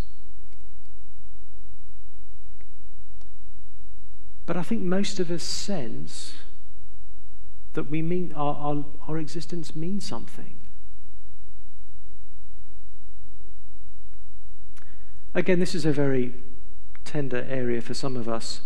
But 4.47 4.57
I 4.57 4.62
think 4.62 4.83
most 4.83 5.21
of 5.21 5.30
us 5.30 5.42
sense 5.42 6.35
that 7.75 7.90
we 7.90 8.00
mean 8.00 8.33
our, 8.35 8.54
our, 8.54 8.85
our 9.09 9.19
existence 9.19 9.76
means 9.76 10.04
something. 10.04 10.60
Again, 15.34 15.60
this 15.60 15.75
is 15.75 15.87
a 15.87 15.92
very 15.92 16.34
tender 17.04 17.46
area 17.49 17.80
for 17.80 17.94
some 17.94 18.16
of 18.16 18.28
us. 18.28 18.62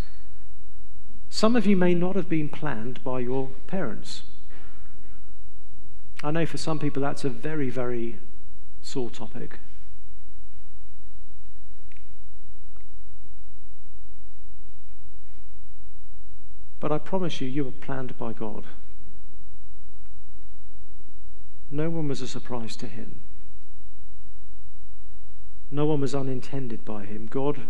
Some 1.29 1.57
of 1.57 1.67
you 1.67 1.77
may 1.77 1.95
not 1.95 2.17
have 2.17 2.29
been 2.29 2.49
planned 2.49 3.03
by 3.05 3.21
your 3.21 3.51
parents. 3.67 4.23
I 6.23 6.31
know 6.31 6.47
for 6.47 6.57
some 6.57 6.79
people 6.79 7.03
that's 7.03 7.25
a 7.25 7.29
very, 7.29 7.69
very 7.69 8.19
sore 8.81 9.11
topic. 9.11 9.59
But 16.81 16.93
I 16.93 16.99
promise 16.99 17.41
you, 17.41 17.49
you 17.49 17.65
were 17.65 17.71
planned 17.73 18.17
by 18.17 18.33
God. 18.33 18.65
No 21.71 21.91
one 21.91 22.09
was 22.09 22.21
a 22.21 22.29
surprise 22.29 22.77
to 22.77 22.87
him. 22.87 23.21
No 25.75 25.87
one 25.87 26.01
was 26.01 26.15
unintended 26.15 26.85
by 26.85 27.05
him. 27.05 27.27
God 27.27 27.63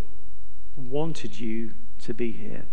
wanted 0.76 1.40
you 1.40 1.70
to 2.02 2.12
be 2.12 2.32
here. 2.32 2.66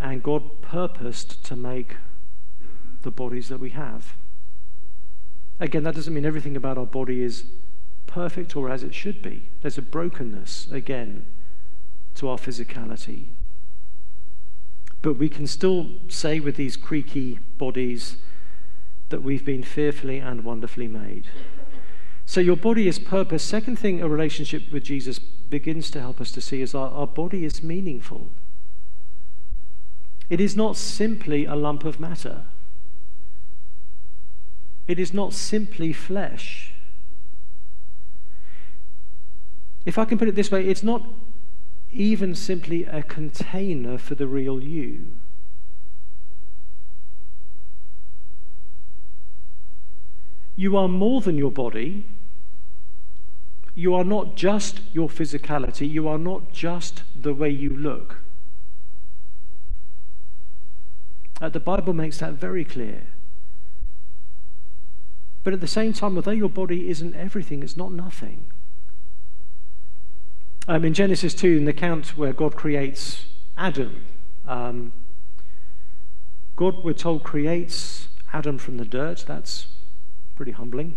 And 0.00 0.24
God 0.24 0.60
purposed 0.60 1.44
to 1.44 1.54
make 1.54 1.98
the 3.02 3.12
bodies 3.12 3.48
that 3.48 3.60
we 3.60 3.70
have. 3.70 4.14
Again, 5.60 5.84
that 5.84 5.94
doesn't 5.94 6.12
mean 6.12 6.26
everything 6.26 6.56
about 6.56 6.78
our 6.78 6.86
body 6.86 7.22
is 7.22 7.44
perfect 8.08 8.56
or 8.56 8.68
as 8.68 8.82
it 8.82 8.92
should 8.92 9.22
be. 9.22 9.44
There's 9.62 9.78
a 9.78 9.82
brokenness, 9.82 10.66
again, 10.72 11.26
to 12.16 12.28
our 12.28 12.38
physicality. 12.38 13.26
But 15.00 15.14
we 15.14 15.28
can 15.28 15.46
still 15.46 15.90
say 16.08 16.40
with 16.40 16.56
these 16.56 16.76
creaky 16.76 17.38
bodies 17.56 18.16
that 19.14 19.22
we've 19.22 19.44
been 19.44 19.62
fearfully 19.62 20.18
and 20.18 20.42
wonderfully 20.42 20.88
made. 20.88 21.28
So 22.26 22.40
your 22.40 22.56
body 22.56 22.88
is 22.88 22.98
purpose. 22.98 23.44
Second 23.44 23.78
thing 23.78 24.02
a 24.02 24.08
relationship 24.08 24.72
with 24.72 24.82
Jesus 24.82 25.20
begins 25.20 25.88
to 25.92 26.00
help 26.00 26.20
us 26.20 26.32
to 26.32 26.40
see 26.40 26.60
is 26.60 26.74
our, 26.74 26.90
our 26.90 27.06
body 27.06 27.44
is 27.44 27.62
meaningful. 27.62 28.28
It 30.28 30.40
is 30.40 30.56
not 30.56 30.76
simply 30.76 31.44
a 31.44 31.54
lump 31.54 31.84
of 31.84 32.00
matter. 32.00 32.42
It 34.88 34.98
is 34.98 35.14
not 35.14 35.32
simply 35.32 35.92
flesh. 35.92 36.72
If 39.86 39.96
I 39.96 40.06
can 40.06 40.18
put 40.18 40.26
it 40.26 40.34
this 40.34 40.50
way, 40.50 40.66
it's 40.66 40.82
not 40.82 41.06
even 41.92 42.34
simply 42.34 42.82
a 42.82 43.04
container 43.04 43.96
for 43.96 44.16
the 44.16 44.26
real 44.26 44.60
you. 44.60 45.12
You 50.56 50.76
are 50.76 50.88
more 50.88 51.20
than 51.20 51.36
your 51.36 51.50
body. 51.50 52.06
You 53.74 53.94
are 53.94 54.04
not 54.04 54.36
just 54.36 54.80
your 54.92 55.08
physicality. 55.08 55.90
You 55.90 56.06
are 56.08 56.18
not 56.18 56.52
just 56.52 57.02
the 57.20 57.34
way 57.34 57.50
you 57.50 57.70
look. 57.70 58.18
Uh, 61.40 61.48
the 61.48 61.60
Bible 61.60 61.92
makes 61.92 62.18
that 62.18 62.34
very 62.34 62.64
clear. 62.64 63.06
But 65.42 65.52
at 65.52 65.60
the 65.60 65.66
same 65.66 65.92
time, 65.92 66.16
although 66.16 66.30
your 66.30 66.48
body 66.48 66.88
isn't 66.88 67.14
everything, 67.14 67.62
it's 67.62 67.76
not 67.76 67.92
nothing. 67.92 68.46
Um, 70.66 70.84
in 70.84 70.94
Genesis 70.94 71.34
2, 71.34 71.58
in 71.58 71.64
the 71.66 71.72
account 71.72 72.16
where 72.16 72.32
God 72.32 72.56
creates 72.56 73.26
Adam, 73.58 74.04
um, 74.46 74.92
God, 76.56 76.82
we're 76.82 76.94
told, 76.94 77.24
creates 77.24 78.08
Adam 78.32 78.56
from 78.56 78.78
the 78.78 78.84
dirt. 78.86 79.24
That's 79.26 79.66
pretty 80.36 80.52
humbling. 80.52 80.96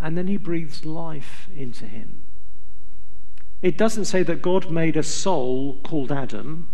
and 0.00 0.16
then 0.18 0.26
he 0.26 0.36
breathes 0.36 0.84
life 0.84 1.48
into 1.56 1.86
him. 1.86 2.22
It 3.62 3.78
doesn't 3.78 4.04
say 4.04 4.22
that 4.24 4.42
God 4.42 4.70
made 4.70 4.96
a 4.96 5.02
soul 5.02 5.78
called 5.82 6.12
Adam 6.12 6.68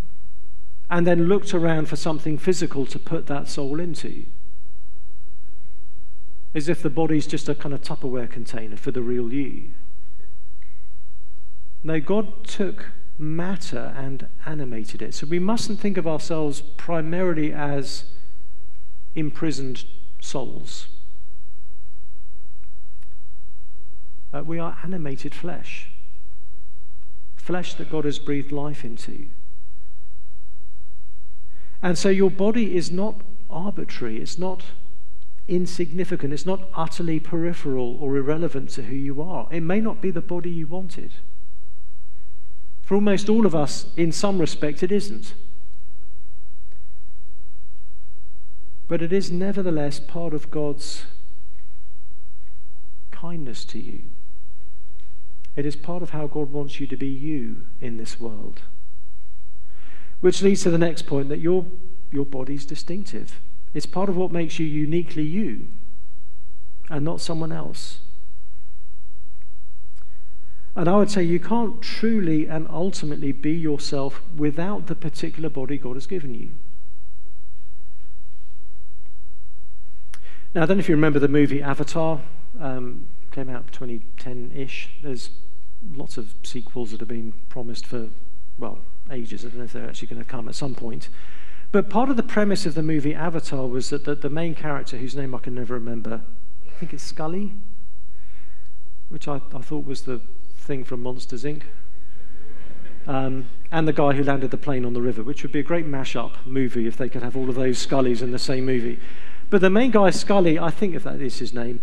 and 0.91 1.07
then 1.07 1.29
looked 1.29 1.55
around 1.55 1.89
for 1.89 1.95
something 1.95 2.37
physical 2.37 2.85
to 2.87 2.99
put 2.99 3.27
that 3.29 3.49
soul 3.49 3.79
into. 3.79 4.25
As 6.53 6.69
if 6.69 6.83
the 6.83 6.91
body's 6.91 7.29
just 7.29 7.49
a 7.49 7.55
kind 7.55 7.73
of 7.73 7.83
Tupperware 7.83 8.29
container 8.29 8.77
for 8.77 8.91
the 8.91 9.03
real 9.03 9.33
you. 9.33 9.71
No, 11.85 12.01
God 12.01 12.45
took 12.45 12.87
matter 13.17 13.95
and 13.97 14.27
animated 14.45 15.01
it. 15.01 15.15
So 15.15 15.27
we 15.29 15.39
mustn't 15.39 15.79
think 15.79 15.97
of 15.97 16.09
ourselves 16.09 16.61
primarily 16.77 17.53
as 17.53 18.05
imprisoned 19.15 19.85
souls. 20.21 20.89
Uh, 24.33 24.43
we 24.45 24.59
are 24.59 24.79
animated 24.85 25.35
flesh, 25.35 25.89
flesh 27.37 27.75
that 27.75 27.91
God 27.91 28.05
has 28.05 28.19
breathed 28.19 28.53
life 28.53 28.85
into. 28.85 29.27
And 31.83 31.99
so 31.99 32.09
your 32.09 32.31
body 32.31 32.77
is 32.77 32.91
not 32.91 33.23
arbitrary, 33.49 34.19
it's 34.19 34.39
not 34.39 34.65
insignificant, 35.49 36.33
it's 36.33 36.47
not 36.47 36.69
utterly 36.75 37.19
peripheral 37.19 37.97
or 38.01 38.17
irrelevant 38.17 38.71
to 38.71 38.83
who 38.83 38.95
you 38.95 39.21
are. 39.21 39.49
It 39.51 39.63
may 39.63 39.81
not 39.81 40.01
be 40.01 40.11
the 40.11 40.21
body 40.21 40.51
you 40.51 40.67
wanted. 40.67 41.11
For 42.83 42.95
almost 42.95 43.29
all 43.29 43.47
of 43.47 43.55
us, 43.55 43.87
in 43.97 44.13
some 44.13 44.39
respect, 44.39 44.83
it 44.83 44.93
isn't. 44.93 45.35
But 48.91 49.03
it 49.03 49.13
is 49.13 49.31
nevertheless 49.31 50.01
part 50.01 50.35
of 50.35 50.51
God's 50.51 51.05
kindness 53.13 53.65
to 53.67 53.79
you. 53.79 54.01
It 55.55 55.65
is 55.65 55.77
part 55.77 56.03
of 56.03 56.11
how 56.11 56.27
God 56.27 56.51
wants 56.51 56.81
you 56.81 56.89
to 56.89 56.97
be 56.97 57.07
you 57.07 57.67
in 57.81 57.99
this 57.99 58.19
world. 58.19 58.63
Which 60.21 60.43
leads 60.43 60.65
to 60.65 60.71
the 60.71 60.77
next 60.77 61.03
point 61.03 61.29
that 61.29 61.39
your, 61.39 61.67
your 62.11 62.27
body's 62.27 62.67
distinctive. 62.67 63.39
It's 63.75 63.87
part 63.87 64.09
of 64.09 64.17
what 64.17 64.33
makes 64.33 64.59
you 64.59 64.67
uniquely 64.67 65.23
you 65.23 65.69
and 66.89 67.05
not 67.05 67.21
someone 67.21 67.53
else. 67.53 68.01
And 70.75 70.89
I 70.89 70.97
would 70.97 71.13
say 71.13 71.23
you 71.23 71.39
can't 71.39 71.81
truly 71.81 72.49
and 72.49 72.67
ultimately 72.69 73.31
be 73.31 73.53
yourself 73.53 74.21
without 74.37 74.89
the 74.89 74.97
particular 74.97 75.49
body 75.49 75.79
God 75.79 75.95
has 75.95 76.09
given 76.09 76.35
you. 76.35 76.49
Now, 80.53 80.63
I 80.63 80.67
don't 80.67 80.79
know 80.79 80.81
if 80.81 80.89
you 80.89 80.97
remember 80.97 81.21
the 81.21 81.29
movie 81.29 81.63
Avatar, 81.63 82.21
um, 82.59 83.07
came 83.31 83.49
out 83.49 83.71
2010 83.73 84.51
ish. 84.53 84.89
There's 85.01 85.31
lots 85.93 86.17
of 86.17 86.35
sequels 86.43 86.91
that 86.91 86.99
have 86.99 87.09
been 87.09 87.35
promised 87.49 87.87
for, 87.87 88.09
well, 88.59 88.81
ages. 89.13 89.45
I 89.45 89.49
don't 89.49 89.59
know 89.59 89.65
if 89.65 89.73
they're 89.73 89.89
actually 89.89 90.09
going 90.09 90.23
to 90.23 90.29
come 90.29 90.49
at 90.49 90.57
some 90.57 90.75
point. 90.75 91.09
But 91.71 91.89
part 91.89 92.11
of 92.11 92.17
the 92.17 92.25
premise 92.25 92.67
of 92.67 92.75
the 92.75 92.83
movie 92.83 93.15
Avatar 93.15 93.69
was 93.69 93.91
that 93.91 94.05
the, 94.05 94.17
the 94.17 94.29
main 94.29 94.57
character, 94.57 94.97
whose 94.97 95.15
name 95.15 95.37
I 95.37 95.39
can 95.39 95.55
never 95.55 95.75
remember, 95.75 96.23
I 96.67 96.79
think 96.81 96.93
it's 96.93 97.05
Sully, 97.05 97.53
which 99.09 99.29
I, 99.29 99.41
I 99.55 99.61
thought 99.61 99.87
was 99.87 100.03
the 100.03 100.21
thing 100.57 100.83
from 100.83 101.01
Monsters 101.01 101.45
Inc. 101.45 101.63
um, 103.07 103.47
and 103.71 103.87
the 103.87 103.93
guy 103.93 104.15
who 104.15 104.25
landed 104.25 104.51
the 104.51 104.57
plane 104.57 104.85
on 104.85 104.95
the 104.95 105.01
river, 105.01 105.23
which 105.23 105.45
would 105.45 105.53
be 105.53 105.61
a 105.61 105.65
great 105.65 105.87
mash-up 105.87 106.45
movie 106.45 106.89
if 106.89 106.97
they 106.97 107.09
could 107.09 107.23
have 107.23 107.37
all 107.37 107.49
of 107.49 107.55
those 107.55 107.87
Sullys 107.87 108.21
in 108.21 108.33
the 108.33 108.39
same 108.39 108.67
movie. 108.67 108.99
But 109.51 109.61
the 109.61 109.71
main 109.71 109.91
guy, 109.91 110.11
Sully, 110.11 110.59
I 110.59 110.71
think 110.71 110.95
if 110.95 111.03
that 111.03 111.21
is 111.21 111.41
his 111.41 111.53
name, 111.53 111.81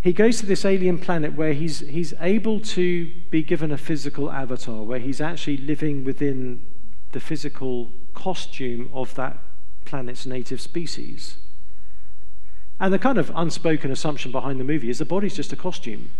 he 0.00 0.12
goes 0.12 0.38
to 0.38 0.46
this 0.46 0.64
alien 0.64 0.98
planet 0.98 1.34
where 1.34 1.52
he's, 1.52 1.80
he's 1.80 2.14
able 2.20 2.60
to 2.60 3.10
be 3.30 3.42
given 3.42 3.70
a 3.70 3.76
physical 3.76 4.30
avatar, 4.30 4.82
where 4.82 5.00
he's 5.00 5.20
actually 5.20 5.58
living 5.58 6.04
within 6.04 6.64
the 7.12 7.20
physical 7.20 7.90
costume 8.14 8.88
of 8.94 9.14
that 9.16 9.38
planet's 9.84 10.24
native 10.24 10.60
species. 10.60 11.36
And 12.78 12.94
the 12.94 12.98
kind 12.98 13.18
of 13.18 13.30
unspoken 13.34 13.90
assumption 13.90 14.32
behind 14.32 14.58
the 14.58 14.64
movie 14.64 14.88
is 14.88 14.98
the 14.98 15.04
body's 15.04 15.36
just 15.36 15.52
a 15.52 15.56
costume. 15.56 16.10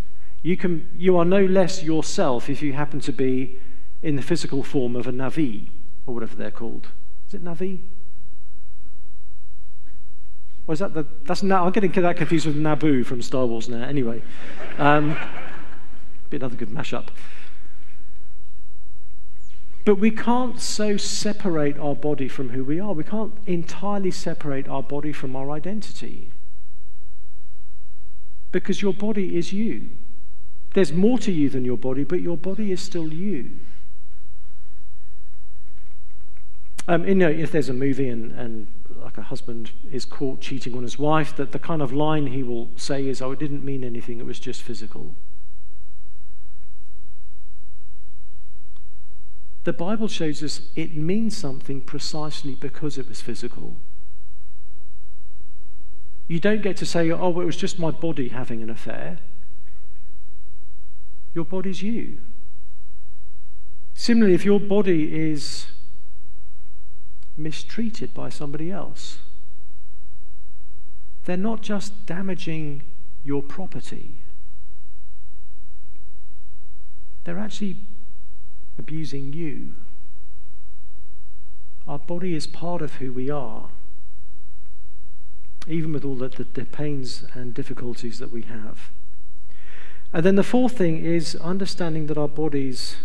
You, 0.43 0.57
can, 0.57 0.91
you 0.97 1.17
are 1.17 1.25
no 1.25 1.45
less 1.45 1.83
yourself 1.83 2.51
if 2.51 2.61
you 2.61 2.75
happen 2.75 3.01
to 3.01 3.13
be 3.13 3.59
in 4.03 4.17
the 4.17 4.23
physical 4.23 4.63
form 4.63 4.97
of 4.97 5.07
a 5.07 5.13
Na'vi, 5.13 5.69
or 6.07 6.15
whatever 6.15 6.35
they're 6.35 6.51
called. 6.51 6.89
Is 7.29 7.35
it 7.35 7.45
Na'vi? 7.45 7.81
Is 10.71 10.79
that 10.79 10.95
the, 10.95 11.05
that's 11.25 11.43
I'm 11.43 11.73
getting 11.73 11.91
that 11.91 12.17
confused 12.17 12.47
with 12.47 12.57
Naboo 12.57 13.05
from 13.05 13.23
Star 13.23 13.45
Wars 13.47 13.69
now. 13.69 13.83
Anyway, 13.83 14.23
um, 14.79 15.17
be 16.29 16.37
another 16.37 16.57
good 16.57 16.69
mashup. 16.69 17.09
But 19.85 19.97
we 19.97 20.11
can't 20.11 20.61
so 20.61 20.97
separate 20.97 21.79
our 21.79 21.95
body 21.95 22.29
from 22.29 22.51
who 22.51 22.65
we 22.65 22.79
are. 22.79 22.93
We 22.93 23.03
can't 23.03 23.33
entirely 23.47 24.11
separate 24.11 24.69
our 24.69 24.83
body 24.83 25.13
from 25.13 25.35
our 25.35 25.51
identity. 25.51 26.31
Because 28.53 28.83
your 28.83 28.93
body 28.93 29.37
is 29.37 29.53
you. 29.53 29.89
There's 30.75 30.93
more 30.93 31.19
to 31.21 31.33
you 31.33 31.49
than 31.49 31.65
your 31.65 31.79
body, 31.79 32.05
but 32.05 32.21
your 32.21 32.37
body 32.37 32.71
is 32.71 32.81
still 32.81 33.13
you. 33.13 33.51
Um, 36.87 37.07
you 37.07 37.15
know, 37.15 37.29
if 37.29 37.51
there's 37.51 37.69
a 37.69 37.75
movie 37.75 38.09
and, 38.09 38.33
and 38.33 38.67
like 39.11 39.19
a 39.19 39.23
husband 39.23 39.73
is 39.91 40.05
caught 40.05 40.41
cheating 40.41 40.77
on 40.77 40.85
his 40.85 40.97
wife, 40.97 41.35
that 41.35 41.51
the 41.51 41.59
kind 41.59 41.83
of 41.83 41.93
line 41.93 42.29
he 42.29 42.45
will 42.45 42.71
say 42.77 43.09
is, 43.09 43.21
"Oh, 43.21 43.33
it 43.33 43.41
didn't 43.41 43.65
mean 43.65 43.83
anything; 43.83 44.21
it 44.21 44.27
was 44.27 44.39
just 44.39 44.63
physical." 44.63 45.17
The 49.65 49.73
Bible 49.73 50.07
shows 50.07 50.45
us 50.45 50.71
it 50.77 50.95
means 50.95 51.37
something 51.37 51.81
precisely 51.81 52.55
because 52.55 52.99
it 52.99 53.09
was 53.09 53.21
physical. 53.21 53.77
You 56.29 56.39
don't 56.39 56.63
get 56.63 56.77
to 56.77 56.87
say, 56.87 57.11
"Oh, 57.11 57.31
well, 57.31 57.43
it 57.43 57.47
was 57.47 57.57
just 57.57 57.81
my 57.81 57.91
body 57.91 58.29
having 58.29 58.63
an 58.63 58.71
affair." 58.71 59.19
Your 61.35 61.45
body's 61.45 61.83
you. 61.83 62.19
Similarly, 63.93 64.35
if 64.35 64.45
your 64.45 64.61
body 64.61 65.13
is 65.13 65.67
mistreated 67.43 68.15
by 68.15 68.29
somebody 68.29 68.71
else. 68.71 69.19
They're 71.25 71.37
not 71.37 71.63
just 71.63 72.07
damaging 72.07 72.83
your 73.23 73.43
property, 73.43 74.15
they're 77.25 77.39
actually 77.39 77.77
abusing 78.79 79.33
you. 79.33 79.75
Our 81.87 81.99
body 81.99 82.35
is 82.35 82.47
part 82.47 82.83
of 82.83 82.95
who 82.95 83.13
we 83.13 83.31
are, 83.31 83.69
even 85.67 85.93
with 85.93 86.05
all 86.05 86.15
the, 86.15 86.29
the, 86.29 86.45
the 86.45 86.65
pains 86.65 87.25
and 87.35 87.53
difficulties 87.53 88.19
that 88.19 88.33
we 88.33 88.43
have. 88.43 88.91
And 90.13 90.25
then 90.25 90.37
the 90.37 90.43
fourth 90.43 90.77
thing 90.77 91.05
is 91.05 91.37
understanding 91.37 92.07
that 92.07 92.19
our 92.19 92.29
bodies 92.29 92.97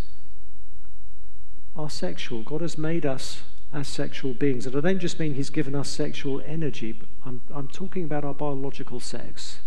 are 1.75 1.89
sexual. 1.89 2.43
God 2.43 2.61
has 2.61 2.77
made 2.77 3.05
us 3.05 3.43
as 3.75 3.89
sexual 3.89 4.33
beings. 4.33 4.65
And 4.65 4.75
I 4.75 4.79
don't 4.79 4.99
just 4.99 5.19
mean 5.19 5.33
he's 5.33 5.49
given 5.49 5.75
us 5.75 5.89
sexual 5.89 6.41
energy, 6.45 6.93
but 6.93 7.09
I'm, 7.25 7.41
I'm 7.53 7.67
talking 7.67 8.05
about 8.05 8.23
our 8.23 8.33
biological 8.33 9.01
sex. 9.01 9.59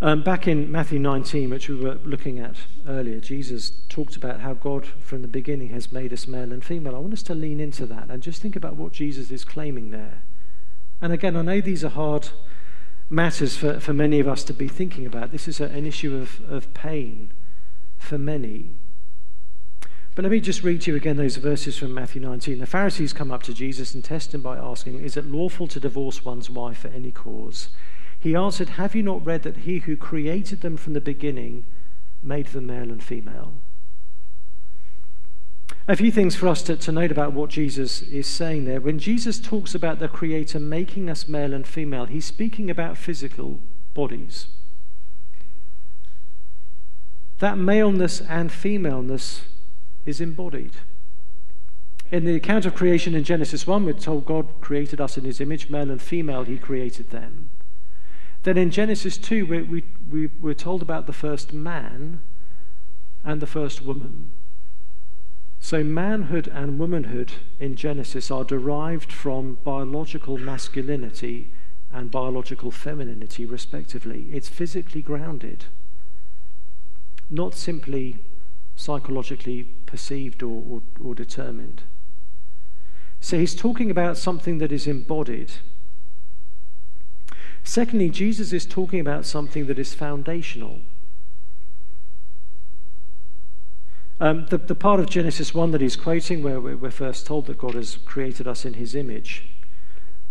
Um, 0.00 0.22
back 0.22 0.48
in 0.48 0.72
Matthew 0.72 0.98
19, 0.98 1.50
which 1.50 1.68
we 1.68 1.74
were 1.74 1.96
looking 2.02 2.38
at 2.38 2.56
earlier, 2.88 3.20
Jesus 3.20 3.70
talked 3.90 4.16
about 4.16 4.40
how 4.40 4.54
God 4.54 4.86
from 4.86 5.20
the 5.20 5.28
beginning 5.28 5.68
has 5.68 5.92
made 5.92 6.14
us 6.14 6.26
male 6.26 6.50
and 6.50 6.64
female. 6.64 6.96
I 6.96 6.98
want 6.98 7.12
us 7.12 7.22
to 7.24 7.34
lean 7.34 7.60
into 7.60 7.84
that 7.84 8.08
and 8.08 8.22
just 8.22 8.40
think 8.40 8.56
about 8.56 8.76
what 8.76 8.94
Jesus 8.94 9.30
is 9.30 9.44
claiming 9.44 9.90
there. 9.90 10.22
And 11.02 11.12
again, 11.12 11.36
I 11.36 11.42
know 11.42 11.60
these 11.60 11.84
are 11.84 11.90
hard 11.90 12.30
matters 13.10 13.58
for, 13.58 13.78
for 13.80 13.92
many 13.92 14.18
of 14.18 14.26
us 14.26 14.42
to 14.44 14.54
be 14.54 14.68
thinking 14.68 15.04
about. 15.04 15.32
This 15.32 15.46
is 15.46 15.60
a, 15.60 15.66
an 15.66 15.84
issue 15.84 16.16
of, 16.16 16.40
of 16.50 16.72
pain 16.72 17.32
for 17.98 18.16
many. 18.16 18.70
But 20.14 20.24
let 20.24 20.32
me 20.32 20.40
just 20.40 20.64
read 20.64 20.80
to 20.82 20.90
you 20.90 20.96
again 20.96 21.16
those 21.16 21.36
verses 21.36 21.78
from 21.78 21.94
Matthew 21.94 22.20
19. 22.20 22.58
The 22.58 22.66
Pharisees 22.66 23.12
come 23.12 23.30
up 23.30 23.42
to 23.44 23.54
Jesus 23.54 23.94
and 23.94 24.02
test 24.02 24.34
him 24.34 24.42
by 24.42 24.56
asking, 24.56 25.00
Is 25.00 25.16
it 25.16 25.26
lawful 25.26 25.68
to 25.68 25.80
divorce 25.80 26.24
one's 26.24 26.50
wife 26.50 26.78
for 26.78 26.88
any 26.88 27.12
cause? 27.12 27.68
He 28.18 28.34
answered, 28.34 28.70
Have 28.70 28.94
you 28.94 29.02
not 29.02 29.24
read 29.24 29.44
that 29.44 29.58
he 29.58 29.78
who 29.78 29.96
created 29.96 30.62
them 30.62 30.76
from 30.76 30.94
the 30.94 31.00
beginning 31.00 31.64
made 32.22 32.48
them 32.48 32.66
male 32.66 32.90
and 32.90 33.02
female? 33.02 33.54
A 35.86 35.96
few 35.96 36.10
things 36.12 36.36
for 36.36 36.48
us 36.48 36.62
to, 36.64 36.76
to 36.76 36.92
note 36.92 37.10
about 37.10 37.32
what 37.32 37.50
Jesus 37.50 38.02
is 38.02 38.26
saying 38.26 38.64
there. 38.64 38.80
When 38.80 38.98
Jesus 38.98 39.40
talks 39.40 39.74
about 39.74 40.00
the 40.00 40.08
Creator 40.08 40.60
making 40.60 41.08
us 41.08 41.28
male 41.28 41.54
and 41.54 41.66
female, 41.66 42.04
he's 42.04 42.24
speaking 42.24 42.68
about 42.68 42.98
physical 42.98 43.60
bodies. 43.94 44.48
That 47.38 47.56
maleness 47.56 48.20
and 48.20 48.52
femaleness 48.52 49.42
is 50.06 50.20
embodied. 50.20 50.72
In 52.10 52.24
the 52.24 52.34
account 52.34 52.66
of 52.66 52.74
creation 52.74 53.14
in 53.14 53.22
Genesis 53.22 53.66
1, 53.66 53.84
we're 53.84 53.92
told 53.92 54.26
God 54.26 54.48
created 54.60 55.00
us 55.00 55.16
in 55.16 55.24
his 55.24 55.40
image, 55.40 55.70
male 55.70 55.90
and 55.90 56.02
female, 56.02 56.42
he 56.42 56.58
created 56.58 57.10
them. 57.10 57.50
Then 58.42 58.56
in 58.56 58.70
Genesis 58.70 59.16
2, 59.18 59.46
we, 59.46 59.62
we, 59.62 59.84
we, 60.10 60.26
we're 60.40 60.54
told 60.54 60.82
about 60.82 61.06
the 61.06 61.12
first 61.12 61.52
man 61.52 62.20
and 63.22 63.40
the 63.40 63.46
first 63.46 63.82
woman. 63.82 64.30
So, 65.60 65.84
manhood 65.84 66.48
and 66.48 66.78
womanhood 66.78 67.32
in 67.60 67.76
Genesis 67.76 68.30
are 68.30 68.44
derived 68.44 69.12
from 69.12 69.58
biological 69.62 70.38
masculinity 70.38 71.50
and 71.92 72.10
biological 72.10 72.70
femininity, 72.70 73.44
respectively. 73.44 74.26
It's 74.32 74.48
physically 74.48 75.02
grounded, 75.02 75.66
not 77.28 77.54
simply 77.54 78.20
psychologically 78.74 79.68
perceived 79.90 80.42
or, 80.42 80.62
or, 80.70 80.82
or 81.02 81.14
determined. 81.14 81.82
So 83.20 83.38
he's 83.38 83.54
talking 83.54 83.90
about 83.90 84.16
something 84.16 84.58
that 84.58 84.72
is 84.72 84.86
embodied. 84.86 85.52
Secondly, 87.62 88.08
Jesus 88.08 88.52
is 88.52 88.64
talking 88.64 89.00
about 89.00 89.26
something 89.26 89.66
that 89.66 89.78
is 89.78 89.92
foundational. 89.92 90.78
Um, 94.18 94.46
the, 94.46 94.58
the, 94.58 94.74
part 94.74 95.00
of 95.00 95.08
Genesis 95.08 95.54
1 95.54 95.70
that 95.70 95.80
he's 95.80 95.96
quoting, 95.96 96.42
where 96.42 96.60
we're, 96.60 96.90
first 96.90 97.26
told 97.26 97.46
that 97.46 97.58
God 97.58 97.74
has 97.74 97.96
created 98.04 98.46
us 98.46 98.64
in 98.64 98.74
his 98.74 98.94
image, 98.94 99.48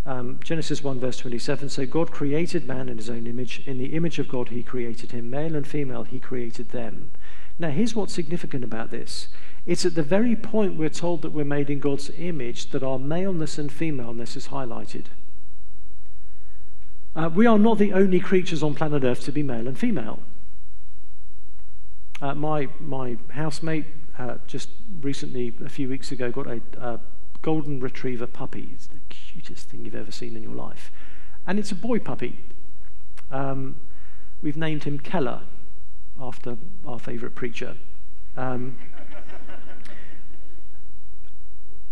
um, 0.06 0.40
Genesis 0.44 0.84
1, 0.84 1.00
verse 1.00 1.18
27 1.18 1.70
So 1.70 1.86
God 1.86 2.12
created 2.12 2.68
man 2.68 2.88
in 2.90 2.98
his 2.98 3.10
own 3.10 3.28
image. 3.28 3.64
In 3.66 3.78
the 3.78 3.94
image 3.96 4.20
of 4.20 4.28
God, 4.28 4.50
he 4.50 4.64
created 4.64 5.12
him. 5.12 5.30
Male 5.30 5.56
and 5.56 5.68
female, 5.68 6.04
he 6.04 6.20
created 6.20 6.70
them. 6.70 7.12
Now, 7.58 7.70
here's 7.70 7.96
what's 7.96 8.14
significant 8.14 8.64
about 8.64 8.90
this 8.92 9.28
it's 9.66 9.86
at 9.86 9.96
the 9.96 10.04
very 10.04 10.36
point 10.36 10.76
we're 10.76 10.90
told 10.90 11.22
that 11.22 11.32
we're 11.32 11.46
made 11.46 11.70
in 11.70 11.80
God's 11.80 12.10
image 12.18 12.72
that 12.72 12.84
our 12.84 13.00
maleness 13.00 13.58
and 13.58 13.72
femaleness 13.72 14.36
is 14.36 14.48
highlighted. 14.48 15.06
Uh, 17.16 17.30
we 17.34 17.46
are 17.46 17.60
not 17.60 17.78
the 17.78 17.94
only 17.94 18.20
creatures 18.20 18.64
on 18.64 18.76
planet 18.76 19.04
Earth 19.04 19.24
to 19.26 19.32
be 19.32 19.44
male 19.44 19.68
and 19.68 19.78
female. 19.78 20.20
Uh, 22.22 22.36
my, 22.36 22.68
my 22.80 23.18
housemate 23.32 23.86
uh, 24.18 24.36
just 24.48 24.70
recently, 25.02 25.54
a 25.64 25.70
few 25.70 25.88
weeks 25.88 26.12
ago, 26.12 26.32
got 26.32 26.48
a, 26.48 26.62
a 26.78 27.00
golden 27.42 27.80
retriever 27.80 28.28
puppy. 28.28 28.70
It's 28.74 28.88
the 28.88 29.00
cutest 29.10 29.70
thing 29.70 29.86
you've 29.86 29.96
ever 29.96 30.12
seen 30.12 30.36
in 30.36 30.44
your 30.44 30.54
life. 30.54 30.92
And 31.48 31.58
it's 31.58 31.72
a 31.72 31.76
boy 31.76 32.00
puppy. 32.00 32.38
Um, 33.32 33.78
we've 34.42 34.58
named 34.58 34.84
him 34.84 35.00
Keller 35.00 35.42
after 36.20 36.58
our 36.86 37.00
favourite 37.00 37.36
preacher. 37.36 37.78
Um, 38.36 38.78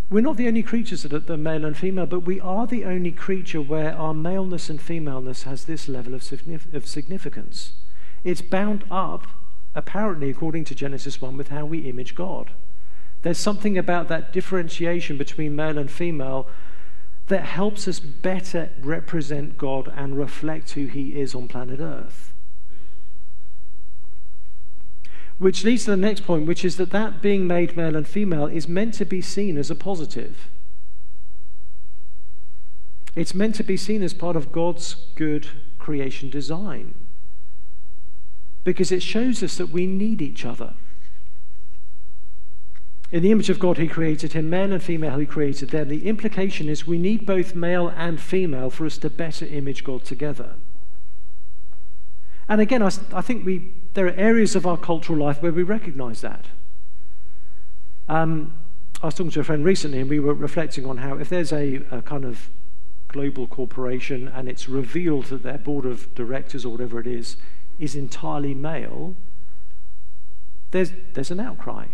we're 0.09 0.21
not 0.21 0.37
the 0.37 0.47
only 0.47 0.63
creatures 0.63 1.03
that 1.03 1.29
are 1.29 1.37
male 1.37 1.65
and 1.65 1.75
female, 1.75 2.05
but 2.05 2.21
we 2.21 2.39
are 2.39 2.65
the 2.65 2.85
only 2.85 3.11
creature 3.11 3.61
where 3.61 3.93
our 3.93 4.13
maleness 4.13 4.69
and 4.69 4.81
femaleness 4.81 5.43
has 5.43 5.65
this 5.65 5.89
level 5.89 6.13
of, 6.13 6.31
of 6.73 6.87
significance. 6.87 7.73
It's 8.23 8.41
bound 8.41 8.85
up, 8.89 9.27
apparently, 9.75 10.29
according 10.29 10.63
to 10.65 10.75
Genesis 10.75 11.21
1, 11.21 11.35
with 11.35 11.49
how 11.49 11.65
we 11.65 11.79
image 11.79 12.15
God. 12.15 12.51
There's 13.23 13.37
something 13.37 13.77
about 13.77 14.07
that 14.07 14.31
differentiation 14.31 15.17
between 15.17 15.55
male 15.55 15.77
and 15.77 15.91
female 15.91 16.47
that 17.27 17.43
helps 17.43 17.87
us 17.87 17.99
better 17.99 18.69
represent 18.79 19.57
God 19.57 19.91
and 19.93 20.17
reflect 20.17 20.71
who 20.71 20.85
He 20.85 21.19
is 21.19 21.35
on 21.35 21.49
planet 21.49 21.81
Earth. 21.81 22.33
Which 25.39 25.63
leads 25.63 25.85
to 25.85 25.91
the 25.91 25.97
next 25.97 26.21
point, 26.25 26.47
which 26.47 26.65
is 26.65 26.77
that 26.77 26.91
that 26.91 27.21
being 27.21 27.45
made 27.45 27.77
male 27.77 27.95
and 27.95 28.07
female 28.07 28.47
is 28.47 28.67
meant 28.67 28.95
to 28.95 29.05
be 29.05 29.21
seen 29.21 29.57
as 29.57 29.69
a 29.69 29.75
positive. 29.75 30.49
It's 33.15 33.35
meant 33.35 33.55
to 33.55 33.63
be 33.63 33.77
seen 33.77 34.03
as 34.03 34.13
part 34.13 34.35
of 34.35 34.51
God's 34.51 34.95
good 35.15 35.47
creation 35.79 36.29
design 36.29 36.93
because 38.67 38.91
it 38.91 39.01
shows 39.01 39.41
us 39.41 39.55
that 39.55 39.69
we 39.69 39.87
need 39.87 40.21
each 40.21 40.43
other. 40.43 40.73
In 43.13 43.23
the 43.23 43.31
image 43.31 43.49
of 43.49 43.59
God, 43.59 43.77
He 43.77 43.87
created 43.87 44.33
him, 44.33 44.49
male 44.49 44.73
and 44.73 44.83
female, 44.83 45.17
He 45.17 45.25
created 45.25 45.69
them. 45.69 45.87
The 45.87 46.05
implication 46.05 46.67
is 46.67 46.85
we 46.85 46.97
need 46.97 47.25
both 47.25 47.55
male 47.55 47.87
and 47.87 48.19
female 48.19 48.69
for 48.69 48.85
us 48.85 48.97
to 48.97 49.09
better 49.09 49.45
image 49.45 49.85
God 49.85 50.03
together. 50.03 50.55
And 52.49 52.59
again, 52.59 52.83
I, 52.83 52.91
I 53.13 53.21
think 53.21 53.45
we, 53.45 53.71
there 53.93 54.05
are 54.05 54.15
areas 54.15 54.55
of 54.55 54.65
our 54.65 54.77
cultural 54.77 55.19
life 55.19 55.41
where 55.41 55.51
we 55.51 55.63
recognize 55.63 56.21
that. 56.21 56.45
Um, 58.07 58.53
I 59.01 59.07
was 59.07 59.15
talking 59.15 59.31
to 59.31 59.41
a 59.41 59.43
friend 59.43 59.63
recently, 59.63 59.99
and 59.99 60.09
we 60.09 60.19
were 60.19 60.33
reflecting 60.33 60.85
on 60.85 60.97
how 60.97 61.17
if 61.17 61.29
there's 61.29 61.51
a, 61.51 61.81
a 61.91 62.01
kind 62.01 62.25
of 62.25 62.49
global 63.07 63.47
corporation 63.47 64.27
and 64.27 64.49
it's 64.49 64.67
revealed 64.67 65.25
that 65.25 65.43
their 65.43 65.57
board 65.57 65.85
of 65.85 66.13
directors 66.15 66.65
or 66.65 66.69
whatever 66.69 66.99
it 66.99 67.07
is 67.07 67.37
is 67.79 67.95
entirely 67.95 68.53
male, 68.53 69.15
there's, 70.71 70.91
there's 71.13 71.31
an 71.31 71.39
outcry. 71.39 71.85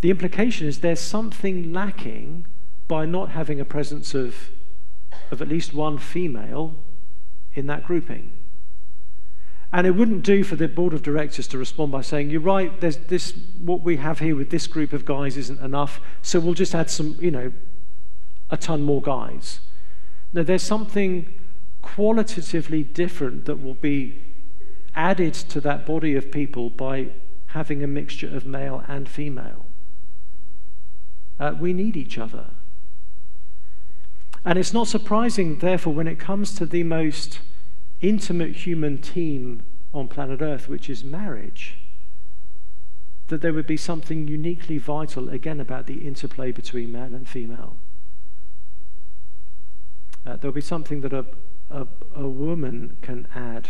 The 0.00 0.10
implication 0.10 0.66
is 0.66 0.80
there's 0.80 1.00
something 1.00 1.72
lacking 1.72 2.46
by 2.88 3.06
not 3.06 3.30
having 3.30 3.60
a 3.60 3.64
presence 3.64 4.14
of, 4.14 4.50
of 5.30 5.40
at 5.40 5.48
least 5.48 5.74
one 5.74 5.98
female 5.98 6.74
in 7.54 7.66
that 7.66 7.84
grouping. 7.84 8.32
And 9.72 9.86
it 9.86 9.92
wouldn't 9.92 10.22
do 10.22 10.44
for 10.44 10.54
the 10.54 10.68
board 10.68 10.92
of 10.92 11.02
directors 11.02 11.48
to 11.48 11.58
respond 11.58 11.92
by 11.92 12.02
saying, 12.02 12.28
"You're 12.28 12.40
right. 12.40 12.78
There's 12.80 12.98
this. 12.98 13.32
What 13.58 13.82
we 13.82 13.96
have 13.96 14.18
here 14.18 14.36
with 14.36 14.50
this 14.50 14.66
group 14.66 14.92
of 14.92 15.04
guys 15.04 15.36
isn't 15.36 15.60
enough. 15.60 16.00
So 16.20 16.40
we'll 16.40 16.54
just 16.54 16.74
add 16.74 16.90
some, 16.90 17.16
you 17.20 17.30
know, 17.30 17.52
a 18.50 18.56
ton 18.56 18.82
more 18.82 19.00
guys." 19.00 19.60
Now, 20.34 20.42
there's 20.42 20.62
something 20.62 21.32
qualitatively 21.80 22.82
different 22.82 23.46
that 23.46 23.62
will 23.62 23.74
be 23.74 24.20
added 24.94 25.34
to 25.34 25.60
that 25.62 25.86
body 25.86 26.14
of 26.16 26.30
people 26.30 26.68
by 26.68 27.08
having 27.48 27.82
a 27.82 27.86
mixture 27.86 28.34
of 28.34 28.46
male 28.46 28.84
and 28.88 29.08
female. 29.08 29.66
Uh, 31.40 31.54
we 31.58 31.72
need 31.72 31.96
each 31.96 32.18
other. 32.18 32.50
And 34.44 34.58
it's 34.58 34.72
not 34.72 34.88
surprising, 34.88 35.58
therefore, 35.58 35.94
when 35.94 36.08
it 36.08 36.18
comes 36.18 36.54
to 36.54 36.66
the 36.66 36.82
most 36.82 37.40
intimate 38.02 38.56
human 38.56 38.98
team 38.98 39.62
on 39.94 40.08
planet 40.08 40.42
Earth, 40.42 40.68
which 40.68 40.90
is 40.90 41.04
marriage, 41.04 41.78
that 43.28 43.40
there 43.40 43.52
would 43.52 43.66
be 43.66 43.76
something 43.76 44.28
uniquely 44.28 44.76
vital, 44.76 45.28
again, 45.28 45.60
about 45.60 45.86
the 45.86 46.06
interplay 46.06 46.52
between 46.52 46.92
male 46.92 47.14
and 47.14 47.28
female. 47.28 47.76
Uh, 50.26 50.36
there'll 50.36 50.54
be 50.54 50.60
something 50.60 51.00
that 51.00 51.12
a, 51.12 51.24
a, 51.70 51.86
a 52.14 52.28
woman 52.28 52.96
can 53.00 53.26
add 53.34 53.68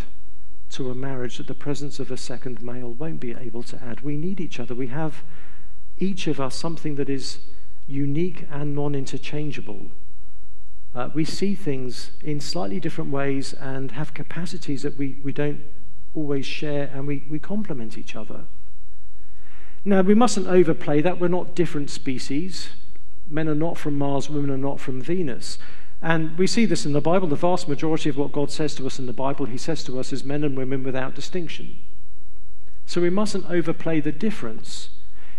to 0.70 0.90
a 0.90 0.94
marriage 0.94 1.36
that 1.36 1.46
the 1.46 1.54
presence 1.54 2.00
of 2.00 2.10
a 2.10 2.16
second 2.16 2.62
male 2.62 2.90
won't 2.90 3.20
be 3.20 3.34
able 3.34 3.62
to 3.62 3.82
add. 3.82 4.00
We 4.00 4.16
need 4.16 4.40
each 4.40 4.58
other. 4.58 4.74
We 4.74 4.88
have 4.88 5.22
each 5.98 6.26
of 6.26 6.40
us 6.40 6.56
something 6.56 6.96
that 6.96 7.10
is 7.10 7.38
unique 7.86 8.46
and 8.50 8.74
non 8.74 8.94
interchangeable. 8.94 9.90
Uh, 10.94 11.08
we 11.14 11.24
see 11.24 11.54
things 11.54 12.10
in 12.22 12.40
slightly 12.40 12.78
different 12.78 13.10
ways 13.10 13.54
and 13.54 13.92
have 13.92 14.12
capacities 14.12 14.82
that 14.82 14.98
we, 14.98 15.18
we 15.24 15.32
don't 15.32 15.60
always 16.14 16.44
share, 16.44 16.90
and 16.92 17.06
we, 17.06 17.24
we 17.30 17.38
complement 17.38 17.96
each 17.96 18.14
other. 18.14 18.44
Now, 19.84 20.02
we 20.02 20.14
mustn't 20.14 20.46
overplay 20.46 21.00
that. 21.00 21.18
We're 21.18 21.28
not 21.28 21.54
different 21.54 21.90
species. 21.90 22.70
Men 23.28 23.48
are 23.48 23.54
not 23.54 23.78
from 23.78 23.96
Mars, 23.96 24.28
women 24.28 24.50
are 24.50 24.58
not 24.58 24.80
from 24.80 25.00
Venus. 25.00 25.58
And 26.02 26.36
we 26.36 26.46
see 26.46 26.66
this 26.66 26.84
in 26.84 26.92
the 26.92 27.00
Bible. 27.00 27.28
The 27.28 27.36
vast 27.36 27.68
majority 27.68 28.08
of 28.08 28.16
what 28.16 28.32
God 28.32 28.50
says 28.50 28.74
to 28.74 28.86
us 28.86 28.98
in 28.98 29.06
the 29.06 29.12
Bible, 29.12 29.46
He 29.46 29.56
says 29.56 29.82
to 29.84 29.98
us 29.98 30.12
as 30.12 30.24
men 30.24 30.44
and 30.44 30.56
women 30.56 30.84
without 30.84 31.14
distinction. 31.14 31.78
So 32.84 33.00
we 33.00 33.10
mustn't 33.10 33.48
overplay 33.48 34.00
the 34.00 34.12
difference. 34.12 34.90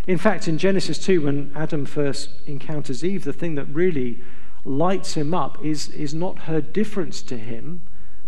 In 0.08 0.18
fact, 0.18 0.48
in 0.48 0.58
Genesis 0.58 0.98
2, 1.00 1.22
when 1.22 1.52
Adam 1.56 1.86
first 1.86 2.30
encounters 2.46 3.04
Eve, 3.04 3.24
the 3.24 3.34
thing 3.34 3.56
that 3.56 3.66
really 3.66 4.22
lights 4.66 5.16
him 5.16 5.34
up 5.34 5.64
is, 5.64 5.90
is 5.90 6.14
not 6.14 6.40
her 6.40 6.62
difference 6.62 7.22
to 7.24 7.38
him, 7.38 7.82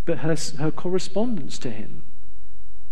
but 0.06 0.20
her, 0.20 0.36
her 0.60 0.72
correspondence 0.72 1.58
to 1.60 1.70
him. 1.70 2.04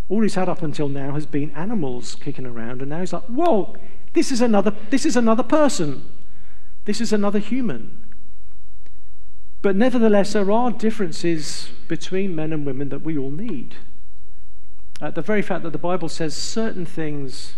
All 0.09 0.21
he's 0.21 0.35
had 0.35 0.49
up 0.49 0.61
until 0.61 0.89
now 0.89 1.13
has 1.13 1.25
been 1.25 1.51
animals 1.51 2.15
kicking 2.15 2.45
around, 2.45 2.81
and 2.81 2.89
now 2.89 2.99
he's 2.99 3.13
like, 3.13 3.23
whoa, 3.23 3.75
this 4.13 4.31
is 4.31 4.41
another, 4.41 4.73
this 4.89 5.05
is 5.05 5.15
another 5.15 5.43
person. 5.43 6.09
This 6.85 6.99
is 6.99 7.13
another 7.13 7.39
human. 7.39 8.03
But 9.61 9.75
nevertheless, 9.75 10.33
there 10.33 10.51
are 10.51 10.71
differences 10.71 11.69
between 11.87 12.35
men 12.35 12.51
and 12.51 12.65
women 12.65 12.89
that 12.89 13.01
we 13.01 13.17
all 13.17 13.31
need. 13.31 13.75
Uh, 15.01 15.09
the 15.09 15.21
very 15.21 15.41
fact 15.41 15.63
that 15.63 15.71
the 15.71 15.77
Bible 15.77 16.09
says 16.09 16.35
certain 16.35 16.85
things 16.85 17.55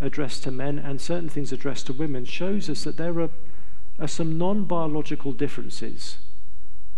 addressed 0.00 0.42
to 0.44 0.50
men 0.50 0.78
and 0.78 1.00
certain 1.00 1.28
things 1.28 1.52
addressed 1.52 1.86
to 1.86 1.92
women 1.92 2.24
shows 2.24 2.70
us 2.70 2.84
that 2.84 2.96
there 2.96 3.20
are, 3.20 3.30
are 3.98 4.08
some 4.08 4.38
non 4.38 4.64
biological 4.64 5.32
differences 5.32 6.18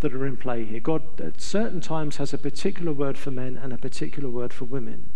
that 0.00 0.14
are 0.14 0.26
in 0.26 0.36
play 0.36 0.64
here. 0.64 0.80
God 0.80 1.20
at 1.20 1.40
certain 1.40 1.80
times 1.80 2.16
has 2.16 2.32
a 2.32 2.38
particular 2.38 2.92
word 2.92 3.18
for 3.18 3.30
men 3.30 3.56
and 3.56 3.72
a 3.72 3.78
particular 3.78 4.28
word 4.28 4.52
for 4.52 4.64
women. 4.64 5.10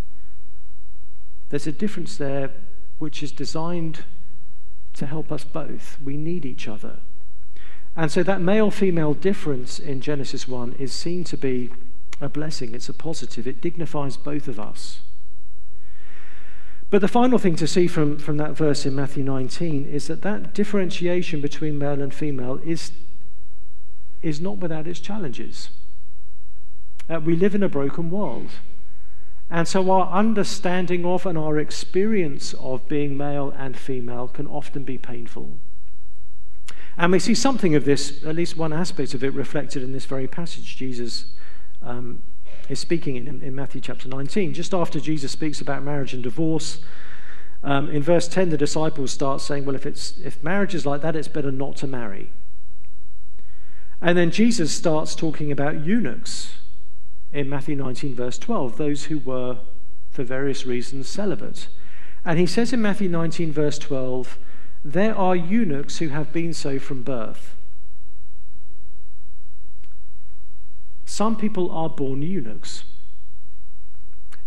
There's 1.49 1.67
a 1.67 1.71
difference 1.71 2.17
there 2.17 2.51
which 2.97 3.21
is 3.21 3.31
designed 3.31 4.03
to 4.93 5.05
help 5.05 5.31
us 5.31 5.43
both. 5.43 5.97
We 6.01 6.17
need 6.17 6.45
each 6.45 6.67
other. 6.67 6.99
And 7.95 8.11
so 8.11 8.23
that 8.23 8.41
male 8.41 8.71
female 8.71 9.13
difference 9.13 9.79
in 9.79 10.01
Genesis 10.01 10.47
1 10.47 10.73
is 10.73 10.91
seen 10.91 11.23
to 11.25 11.37
be 11.37 11.71
a 12.21 12.29
blessing, 12.29 12.73
it's 12.73 12.89
a 12.89 12.93
positive, 12.93 13.47
it 13.47 13.61
dignifies 13.61 14.17
both 14.17 14.47
of 14.47 14.59
us. 14.59 15.01
But 16.89 17.01
the 17.01 17.07
final 17.07 17.39
thing 17.39 17.55
to 17.57 17.67
see 17.67 17.87
from, 17.87 18.17
from 18.19 18.37
that 18.37 18.51
verse 18.51 18.85
in 18.85 18.95
Matthew 18.95 19.23
19 19.23 19.85
is 19.85 20.07
that 20.07 20.21
that 20.21 20.53
differentiation 20.53 21.41
between 21.41 21.77
male 21.77 22.01
and 22.01 22.13
female 22.13 22.59
is, 22.63 22.91
is 24.21 24.39
not 24.39 24.57
without 24.57 24.87
its 24.87 24.99
challenges. 24.99 25.69
Uh, 27.09 27.19
we 27.19 27.35
live 27.35 27.55
in 27.55 27.63
a 27.63 27.69
broken 27.69 28.09
world. 28.09 28.49
And 29.49 29.67
so 29.67 29.91
our 29.91 30.11
understanding 30.11 31.05
of 31.05 31.25
and 31.25 31.37
our 31.37 31.59
experience 31.59 32.53
of 32.55 32.87
being 32.87 33.15
male 33.15 33.53
and 33.57 33.77
female 33.77 34.27
can 34.27 34.47
often 34.47 34.83
be 34.83 34.97
painful. 34.97 35.57
And 36.97 37.11
we 37.11 37.19
see 37.19 37.35
something 37.35 37.75
of 37.75 37.85
this, 37.85 38.23
at 38.23 38.35
least 38.35 38.57
one 38.57 38.73
aspect 38.73 39.13
of 39.13 39.23
it, 39.23 39.33
reflected 39.33 39.83
in 39.83 39.91
this 39.91 40.05
very 40.05 40.27
passage 40.27 40.77
Jesus 40.77 41.25
um, 41.81 42.21
is 42.69 42.79
speaking 42.79 43.15
in, 43.15 43.41
in 43.41 43.55
Matthew 43.55 43.81
chapter 43.81 44.07
19. 44.07 44.53
Just 44.53 44.73
after 44.73 44.99
Jesus 44.99 45.31
speaks 45.31 45.61
about 45.61 45.83
marriage 45.83 46.13
and 46.13 46.23
divorce, 46.23 46.79
um, 47.63 47.89
in 47.89 48.03
verse 48.03 48.27
10, 48.27 48.49
the 48.49 48.57
disciples 48.57 49.11
start 49.11 49.41
saying, 49.41 49.65
Well, 49.65 49.75
if, 49.75 49.85
it's, 49.85 50.17
if 50.19 50.43
marriage 50.43 50.75
is 50.75 50.85
like 50.85 51.01
that, 51.01 51.15
it's 51.15 51.27
better 51.27 51.51
not 51.51 51.75
to 51.77 51.87
marry. 51.87 52.31
And 54.01 54.17
then 54.17 54.29
Jesus 54.29 54.71
starts 54.71 55.15
talking 55.15 55.51
about 55.51 55.85
eunuchs 55.85 56.59
in 57.33 57.49
Matthew 57.49 57.75
19, 57.75 58.15
verse 58.15 58.37
12, 58.37 58.77
those 58.77 59.05
who 59.05 59.19
were, 59.19 59.57
for 60.11 60.23
various 60.23 60.65
reasons, 60.65 61.07
celibate. 61.07 61.67
And 62.23 62.39
he 62.39 62.45
says 62.45 62.71
in 62.71 62.81
Matthew 62.81 63.09
19, 63.09 63.51
verse 63.51 63.79
12, 63.79 64.37
There 64.83 65.15
are 65.15 65.35
eunuchs 65.35 65.97
who 65.97 66.09
have 66.09 66.31
been 66.31 66.53
so 66.53 66.79
from 66.79 67.03
birth. 67.03 67.55
Some 71.05 71.37
people 71.37 71.71
are 71.71 71.89
born 71.89 72.21
eunuchs. 72.21 72.83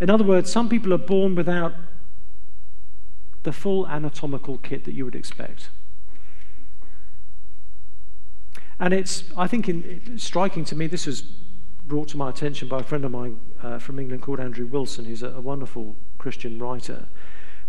In 0.00 0.10
other 0.10 0.24
words, 0.24 0.50
some 0.50 0.68
people 0.68 0.92
are 0.92 0.98
born 0.98 1.34
without 1.34 1.74
the 3.44 3.52
full 3.52 3.86
anatomical 3.86 4.58
kit 4.58 4.84
that 4.84 4.92
you 4.92 5.04
would 5.04 5.14
expect. 5.14 5.70
And 8.80 8.94
it's, 8.94 9.24
I 9.36 9.46
think, 9.46 9.68
in, 9.68 10.18
striking 10.18 10.64
to 10.66 10.76
me, 10.76 10.86
this 10.86 11.06
was 11.06 11.22
brought 11.86 12.08
to 12.08 12.16
my 12.16 12.28
attention 12.28 12.68
by 12.68 12.80
a 12.80 12.82
friend 12.82 13.04
of 13.04 13.10
mine 13.10 13.40
uh, 13.62 13.78
from 13.78 13.98
England 13.98 14.22
called 14.22 14.38
Andrew 14.38 14.66
Wilson, 14.66 15.06
who's 15.06 15.22
a, 15.22 15.30
a, 15.30 15.40
wonderful 15.40 15.96
Christian 16.18 16.58
writer. 16.58 17.06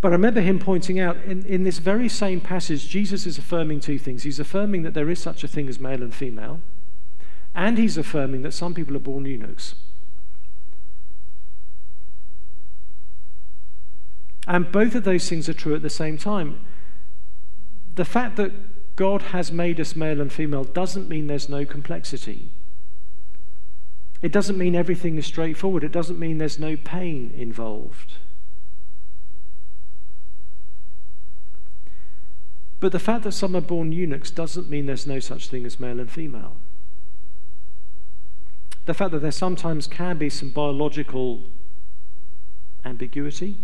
But 0.01 0.09
I 0.09 0.11
remember 0.11 0.41
him 0.41 0.59
pointing 0.59 0.99
out 0.99 1.17
in, 1.23 1.45
in 1.45 1.63
this 1.63 1.79
very 1.79 2.09
same 2.09 2.41
passage, 2.41 2.87
Jesus 2.89 3.25
is 3.25 3.37
affirming 3.37 3.79
two 3.79 3.97
things. 3.97 4.23
He's 4.23 4.39
affirming 4.39 4.83
that 4.83 4.93
there 4.93 5.09
is 5.09 5.19
such 5.19 5.43
a 5.43 5.47
thing 5.47 5.67
as 5.67 5.79
male 5.79 6.03
and 6.03 6.13
female, 6.13 6.59
and 7.53 7.77
he's 7.77 7.97
affirming 7.97 8.41
that 8.43 8.53
some 8.53 8.73
people 8.73 8.95
are 8.95 8.99
born 8.99 9.25
eunuchs. 9.25 9.75
And 14.47 14.71
both 14.71 14.95
of 14.95 15.03
those 15.03 15.29
things 15.29 15.47
are 15.47 15.53
true 15.53 15.75
at 15.75 15.81
the 15.81 15.89
same 15.89 16.17
time. 16.17 16.59
The 17.95 18.05
fact 18.05 18.35
that 18.37 18.51
God 18.95 19.21
has 19.21 19.51
made 19.51 19.79
us 19.79 19.95
male 19.95 20.19
and 20.19 20.33
female 20.33 20.63
doesn't 20.63 21.07
mean 21.07 21.27
there's 21.27 21.49
no 21.49 21.65
complexity. 21.65 22.49
It 24.21 24.31
doesn't 24.31 24.57
mean 24.57 24.75
everything 24.75 25.17
is 25.17 25.25
straightforward. 25.25 25.83
It 25.83 25.91
doesn't 25.91 26.19
mean 26.19 26.37
there's 26.37 26.59
no 26.59 26.75
pain 26.75 27.31
involved. 27.35 28.17
But 32.79 32.91
the 32.91 32.99
fact 32.99 33.23
that 33.23 33.33
some 33.33 33.55
are 33.55 33.61
born 33.61 33.91
eunuchs 33.91 34.31
doesn't 34.31 34.69
mean 34.69 34.85
there's 34.85 35.07
no 35.07 35.19
such 35.19 35.47
thing 35.49 35.65
as 35.65 35.79
male 35.79 35.99
and 35.99 36.09
female. 36.09 36.55
The 38.89 38.95
fact 38.95 39.11
that 39.11 39.21
there 39.21 39.31
sometimes 39.31 39.85
can 39.85 40.17
be 40.17 40.31
some 40.31 40.49
biological 40.49 41.43
ambiguity 42.83 43.55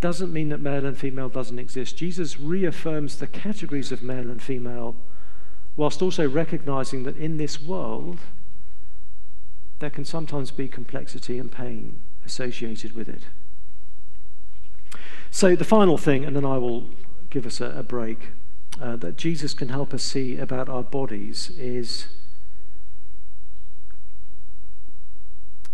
doesn't 0.00 0.32
mean 0.32 0.48
that 0.48 0.62
male 0.62 0.86
and 0.86 0.96
female 0.96 1.28
doesn't 1.28 1.58
exist. 1.58 1.98
Jesus 1.98 2.40
reaffirms 2.40 3.16
the 3.16 3.26
categories 3.26 3.92
of 3.92 4.02
male 4.02 4.30
and 4.30 4.42
female 4.42 4.96
whilst 5.76 6.00
also 6.00 6.26
recognizing 6.26 7.02
that 7.02 7.18
in 7.18 7.36
this 7.36 7.60
world 7.60 8.18
there 9.80 9.90
can 9.90 10.06
sometimes 10.06 10.50
be 10.50 10.66
complexity 10.66 11.38
and 11.38 11.52
pain 11.52 12.00
associated 12.24 12.94
with 12.94 13.10
it. 13.10 13.24
So, 15.30 15.54
the 15.54 15.64
final 15.64 15.98
thing, 15.98 16.24
and 16.24 16.34
then 16.34 16.46
I 16.46 16.56
will 16.56 16.88
give 17.28 17.44
us 17.44 17.60
a, 17.60 17.66
a 17.72 17.82
break, 17.82 18.30
uh, 18.80 18.96
that 18.96 19.18
Jesus 19.18 19.52
can 19.52 19.68
help 19.68 19.92
us 19.92 20.02
see 20.02 20.38
about 20.38 20.70
our 20.70 20.82
bodies 20.82 21.50
is, 21.58 22.06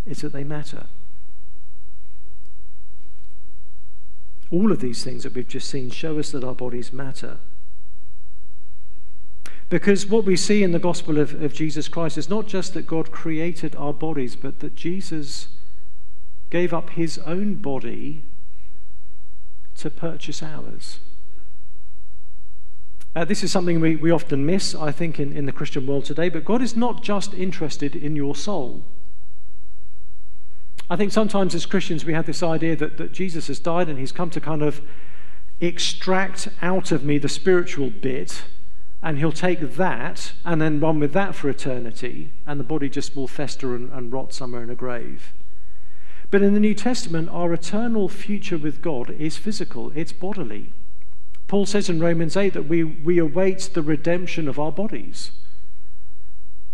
is 0.05 0.21
that 0.21 0.33
they 0.33 0.43
matter. 0.43 0.85
All 4.51 4.71
of 4.71 4.79
these 4.79 5.03
things 5.03 5.23
that 5.23 5.33
we've 5.33 5.47
just 5.47 5.69
seen 5.69 5.89
show 5.89 6.19
us 6.19 6.31
that 6.31 6.43
our 6.43 6.53
bodies 6.53 6.93
matter. 6.93 7.37
Because 9.69 10.05
what 10.05 10.25
we 10.25 10.35
see 10.35 10.61
in 10.61 10.71
the 10.71 10.79
gospel 10.79 11.17
of, 11.17 11.41
of 11.41 11.53
Jesus 11.53 11.87
Christ 11.87 12.17
is 12.17 12.29
not 12.29 12.47
just 12.47 12.75
that 12.75 12.85
God 12.85 13.11
created 13.11 13.75
our 13.75 13.93
bodies, 13.93 14.35
but 14.35 14.59
that 14.59 14.75
Jesus 14.75 15.47
gave 16.51 16.73
up 16.73 16.91
his 16.91 17.17
own 17.19 17.55
body 17.55 18.23
to 19.77 19.89
purchase 19.89 20.43
ours. 20.43 20.99
Uh, 23.15 23.25
this 23.25 23.43
is 23.43 23.51
something 23.51 23.79
we, 23.79 23.95
we 23.95 24.11
often 24.11 24.45
miss, 24.45 24.75
I 24.75 24.91
think, 24.91 25.19
in, 25.19 25.35
in 25.35 25.47
the 25.47 25.51
Christian 25.51 25.87
world 25.87 26.05
today, 26.05 26.29
but 26.29 26.45
God 26.45 26.61
is 26.61 26.75
not 26.75 27.01
just 27.01 27.33
interested 27.33 27.95
in 27.95 28.15
your 28.15 28.35
soul. 28.35 28.83
I 30.93 30.95
think 30.95 31.11
sometimes 31.11 31.55
as 31.55 31.65
Christians 31.65 32.05
we 32.05 32.13
have 32.13 32.27
this 32.27 32.43
idea 32.43 32.75
that, 32.75 32.97
that 32.97 33.13
Jesus 33.13 33.47
has 33.47 33.59
died 33.59 33.89
and 33.89 33.97
he's 33.97 34.11
come 34.11 34.29
to 34.29 34.39
kind 34.39 34.61
of 34.61 34.79
extract 35.59 36.49
out 36.61 36.91
of 36.91 37.03
me 37.03 37.17
the 37.17 37.27
spiritual 37.27 37.89
bit, 37.89 38.43
and 39.01 39.17
he'll 39.17 39.31
take 39.31 39.73
that 39.73 40.33
and 40.45 40.61
then 40.61 40.79
run 40.79 40.99
with 40.99 41.11
that 41.13 41.33
for 41.33 41.49
eternity, 41.49 42.29
and 42.45 42.59
the 42.59 42.63
body 42.63 42.89
just 42.89 43.15
will 43.15 43.27
fester 43.27 43.73
and, 43.73 43.91
and 43.91 44.13
rot 44.13 44.33
somewhere 44.33 44.61
in 44.61 44.69
a 44.69 44.75
grave. 44.75 45.33
But 46.29 46.43
in 46.43 46.53
the 46.53 46.59
New 46.59 46.75
Testament, 46.75 47.27
our 47.29 47.51
eternal 47.51 48.07
future 48.07 48.59
with 48.59 48.83
God 48.83 49.09
is 49.09 49.35
physical, 49.35 49.91
it's 49.95 50.13
bodily. 50.13 50.73
Paul 51.47 51.65
says 51.65 51.89
in 51.89 51.99
Romans 51.99 52.37
8 52.37 52.53
that 52.53 52.69
we, 52.69 52.83
we 52.83 53.17
await 53.17 53.71
the 53.73 53.81
redemption 53.81 54.47
of 54.47 54.59
our 54.59 54.71
bodies. 54.71 55.31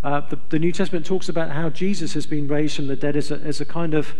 Uh, 0.03 0.21
the, 0.21 0.39
the, 0.49 0.59
New 0.59 0.71
Testament 0.71 1.05
talks 1.05 1.27
about 1.27 1.51
how 1.51 1.69
Jesus 1.69 2.13
has 2.13 2.25
been 2.25 2.47
raised 2.47 2.75
from 2.75 2.88
the 2.88 2.95
dead 2.95 3.17
as 3.17 3.31
a, 3.31 3.35
as 3.39 3.59
a 3.59 3.65
kind 3.65 3.93
of 3.93 4.13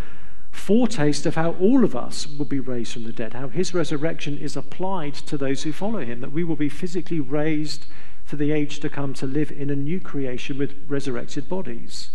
foretaste 0.52 1.26
of 1.26 1.36
how 1.36 1.52
all 1.54 1.86
of 1.86 1.96
us 1.96 2.28
will 2.28 2.46
be 2.46 2.60
raised 2.60 2.94
from 2.94 3.04
the 3.04 3.14
dead, 3.14 3.34
how 3.34 3.48
his 3.48 3.74
resurrection 3.74 4.38
is 4.38 4.58
applied 4.58 5.14
to 5.14 5.38
those 5.38 5.64
who 5.64 5.72
follow 5.72 6.00
him, 6.00 6.20
that 6.20 6.34
we 6.34 6.44
will 6.44 6.58
be 6.58 6.70
physically 6.70 7.20
raised 7.20 7.86
for 8.26 8.36
the 8.36 8.52
age 8.52 8.80
to 8.80 8.90
come 8.90 9.14
to 9.14 9.26
live 9.26 9.52
in 9.52 9.70
a 9.70 9.76
new 9.76 10.00
creation 10.00 10.58
with 10.58 10.76
resurrected 10.88 11.48
bodies. 11.48 12.10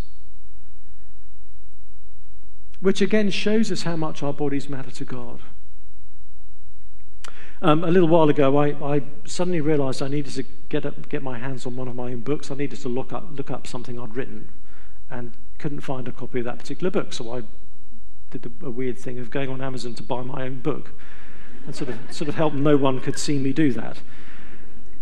Which 2.81 3.01
again 3.01 3.31
shows 3.31 3.73
us 3.73 3.83
how 3.83 3.97
much 3.97 4.23
our 4.23 4.35
bodies 4.35 4.69
matter 4.69 4.91
to 4.91 5.05
God. 5.05 5.41
Um, 7.63 7.85
a 7.85 7.91
little 7.91 8.09
while 8.09 8.29
ago, 8.29 8.57
I, 8.59 8.95
I 8.95 9.03
suddenly 9.25 9.61
realized 9.61 10.03
I 10.03 10.09
needed 10.09 10.35
to 10.35 10.45
get, 10.69 10.85
up, 10.85 11.09
get 11.09 11.23
my 11.23 11.39
hands 11.39 11.67
on 11.67 11.77
one 11.77 11.89
of 11.89 11.95
my 11.95 12.13
own 12.13 12.21
books. 12.21 12.51
I 12.51 12.55
needed 12.55 12.81
to 12.81 12.89
look 12.89 13.13
up, 13.13 13.29
look 13.33 13.51
up 13.51 13.67
something 13.67 13.99
I'd 13.99 14.15
written 14.15 14.49
and 15.11 15.33
couldn't 15.59 15.81
find 15.81 16.09
a 16.09 16.13
copy 16.13 16.41
of 16.41 16.45
that 16.45 16.59
particular 16.59 16.91
book. 16.91 17.13
So 17.13 17.35
I 17.35 17.43
did 18.31 18.51
a, 18.63 18.71
weird 18.71 18.99
thing 18.99 19.19
of 19.19 19.31
going 19.31 19.49
on 19.49 19.63
Amazon 19.63 19.95
to 19.95 20.03
buy 20.03 20.23
my 20.23 20.43
own 20.43 20.61
book 20.61 20.93
and 21.67 21.75
sort 21.75 21.91
of, 21.91 21.99
sort 22.11 22.29
of 22.29 22.35
helped 22.35 22.57
no 22.57 22.77
one 22.77 23.01
could 23.01 23.19
see 23.19 23.39
me 23.39 23.53
do 23.53 23.73
that. 23.73 23.99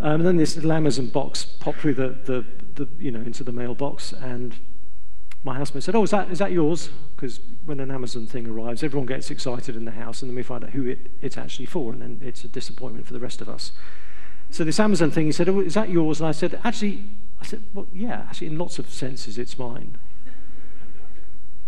Um, 0.00 0.20
and 0.20 0.26
then 0.26 0.36
this 0.36 0.56
little 0.56 0.72
Amazon 0.72 1.06
box 1.06 1.44
popped 1.44 1.78
through 1.78 1.94
the, 1.94 2.08
the, 2.24 2.44
the, 2.74 2.88
you 2.98 3.10
know, 3.10 3.20
into 3.20 3.44
the 3.44 3.52
mailbox, 3.52 4.12
and 4.12 4.56
my 5.44 5.56
housemate 5.56 5.82
said, 5.82 5.96
"Oh, 5.96 6.04
is 6.04 6.10
that 6.10 6.30
is 6.30 6.38
that 6.38 6.52
yours?" 6.52 6.90
Because 7.16 7.40
when 7.64 7.80
an 7.80 7.90
Amazon 7.90 8.26
thing 8.26 8.46
arrives, 8.46 8.82
everyone 8.82 9.06
gets 9.06 9.30
excited 9.30 9.74
in 9.76 9.84
the 9.84 9.92
house, 9.92 10.22
and 10.22 10.30
then 10.30 10.36
we 10.36 10.42
find 10.42 10.62
out 10.62 10.70
who 10.70 10.86
it, 10.86 11.10
it's 11.20 11.36
actually 11.36 11.66
for, 11.66 11.92
and 11.92 12.00
then 12.00 12.20
it's 12.22 12.44
a 12.44 12.48
disappointment 12.48 13.06
for 13.06 13.12
the 13.12 13.20
rest 13.20 13.40
of 13.40 13.48
us. 13.48 13.72
So 14.50 14.64
this 14.64 14.78
Amazon 14.78 15.10
thing, 15.10 15.26
he 15.26 15.32
said, 15.32 15.48
"Oh, 15.48 15.60
is 15.60 15.74
that 15.74 15.90
yours?" 15.90 16.20
And 16.20 16.28
I 16.28 16.32
said, 16.32 16.60
"Actually," 16.62 17.04
I 17.40 17.44
said, 17.44 17.62
"Well, 17.74 17.86
yeah, 17.92 18.26
actually, 18.28 18.48
in 18.48 18.58
lots 18.58 18.78
of 18.78 18.88
senses, 18.88 19.36
it's 19.38 19.58
mine." 19.58 19.98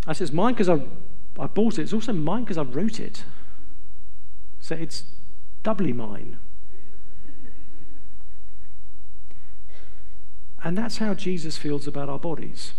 I 0.06 0.12
said, 0.12 0.26
"It's 0.26 0.32
mine 0.34 0.54
because 0.54 0.68
I 0.68 0.82
I 1.38 1.46
bought 1.46 1.78
it. 1.78 1.82
It's 1.82 1.92
also 1.92 2.12
mine 2.12 2.44
because 2.44 2.58
I 2.58 2.62
wrote 2.62 3.00
it. 3.00 3.24
So 4.60 4.76
it's 4.76 5.04
doubly 5.64 5.92
mine." 5.92 6.38
And 10.62 10.78
that's 10.78 10.98
how 10.98 11.12
Jesus 11.12 11.58
feels 11.58 11.86
about 11.86 12.08
our 12.08 12.18
bodies. 12.18 12.72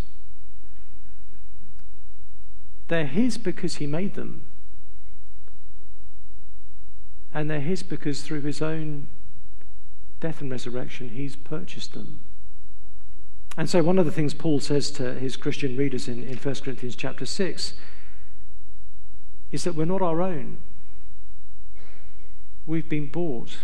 They're 2.88 3.08
His 3.08 3.38
because 3.38 3.76
He 3.76 3.88
made 3.88 4.16
them. 4.16 4.42
And 7.34 7.50
they're 7.50 7.60
His 7.60 7.84
because 7.84 8.22
through 8.22 8.42
His 8.42 8.62
own 8.62 9.08
death 10.20 10.42
and 10.42 10.52
resurrection, 10.52 11.10
He's 11.10 11.36
purchased 11.36 11.94
them. 11.94 12.20
And 13.58 13.70
so, 13.70 13.82
one 13.82 13.98
of 13.98 14.06
the 14.06 14.12
things 14.12 14.34
Paul 14.34 14.60
says 14.60 14.92
to 14.92 15.14
his 15.14 15.38
Christian 15.38 15.78
readers 15.78 16.08
in, 16.08 16.24
in 16.24 16.38
1 16.38 16.56
Corinthians 16.56 16.96
chapter 16.96 17.26
6 17.26 17.74
is 19.52 19.64
that 19.64 19.76
we're 19.76 19.86
not 19.86 20.02
our 20.02 20.22
own. 20.22 20.58
We've 22.66 22.90
been 22.90 23.08
bought 23.08 23.60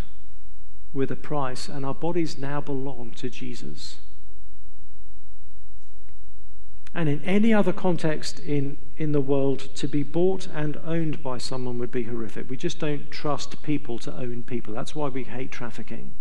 with 0.94 1.12
a 1.12 1.16
price, 1.16 1.68
and 1.68 1.86
our 1.86 1.94
bodies 1.94 2.38
now 2.38 2.62
belong 2.62 3.12
to 3.18 3.30
Jesus. 3.30 3.98
And 6.94 7.08
in 7.08 7.24
any 7.24 7.54
other 7.54 7.72
context 7.72 8.40
in, 8.40 8.78
in 8.98 9.14
the 9.14 9.22
world, 9.22 9.60
to 9.76 9.88
be 9.88 10.04
bought 10.04 10.48
and 10.54 10.78
owned 10.84 11.24
by 11.24 11.38
someone 11.38 11.80
would 11.80 11.92
be 11.92 12.04
horrific. 12.04 12.50
We 12.50 12.58
just 12.58 12.80
don't 12.80 13.10
trust 13.10 13.64
people 13.64 13.98
to 14.00 14.14
own 14.14 14.44
people. 14.44 14.74
That's 14.74 14.94
why 14.94 15.08
we 15.08 15.24
hate 15.24 15.52
trafficking. 15.52 16.14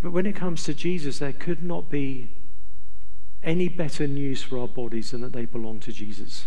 But 0.00 0.12
when 0.12 0.26
it 0.26 0.36
comes 0.36 0.62
to 0.64 0.74
Jesus, 0.74 1.18
there 1.18 1.32
could 1.32 1.62
not 1.62 1.90
be 1.90 2.30
any 3.42 3.68
better 3.68 4.06
news 4.06 4.42
for 4.42 4.58
our 4.58 4.68
bodies 4.68 5.10
than 5.10 5.22
that 5.22 5.32
they 5.32 5.44
belong 5.44 5.80
to 5.80 5.92
Jesus. 5.92 6.46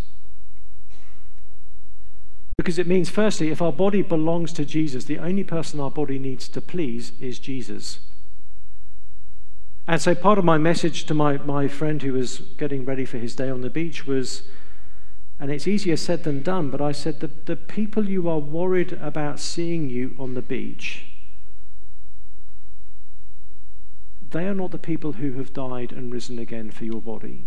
Because 2.58 2.78
it 2.78 2.88
means, 2.88 3.10
firstly, 3.10 3.50
if 3.50 3.62
our 3.62 3.74
body 3.74 4.02
belongs 4.02 4.54
to 4.54 4.64
Jesus, 4.64 5.06
the 5.06 5.18
only 5.18 5.44
person 5.44 5.80
our 5.80 5.92
body 5.92 6.20
needs 6.20 6.48
to 6.50 6.62
please 6.62 7.12
is 7.20 7.40
Jesus. 7.40 8.00
And 9.88 10.02
so 10.02 10.16
part 10.16 10.38
of 10.38 10.46
my 10.46 10.58
message 10.58 11.06
to 11.06 11.14
my, 11.14 11.38
my 11.38 11.68
friend 11.68 12.02
who 12.02 12.14
was 12.14 12.40
getting 12.58 12.86
ready 12.86 13.06
for 13.06 13.18
his 13.18 13.36
day 13.36 13.50
on 13.50 13.62
the 13.62 13.70
beach 13.70 14.06
was, 14.06 14.44
and 15.40 15.52
it's 15.52 15.68
easier 15.68 15.98
said 15.98 16.24
than 16.24 16.44
done, 16.44 16.70
but 16.70 16.82
I 16.82 16.92
said, 16.92 17.20
the, 17.20 17.32
the 17.46 17.56
people 17.56 18.08
you 18.08 18.30
are 18.30 18.40
worried 18.40 18.94
about 18.94 19.40
seeing 19.40 19.90
you 19.90 20.16
on 20.20 20.34
the 20.34 20.42
beach, 20.42 21.06
they 24.30 24.48
are 24.48 24.54
not 24.54 24.72
the 24.72 24.78
people 24.78 25.14
who 25.14 25.34
have 25.34 25.52
died 25.52 25.92
and 25.92 26.14
risen 26.14 26.40
again 26.40 26.72
for 26.72 26.86
your 26.86 27.02
body. 27.02 27.44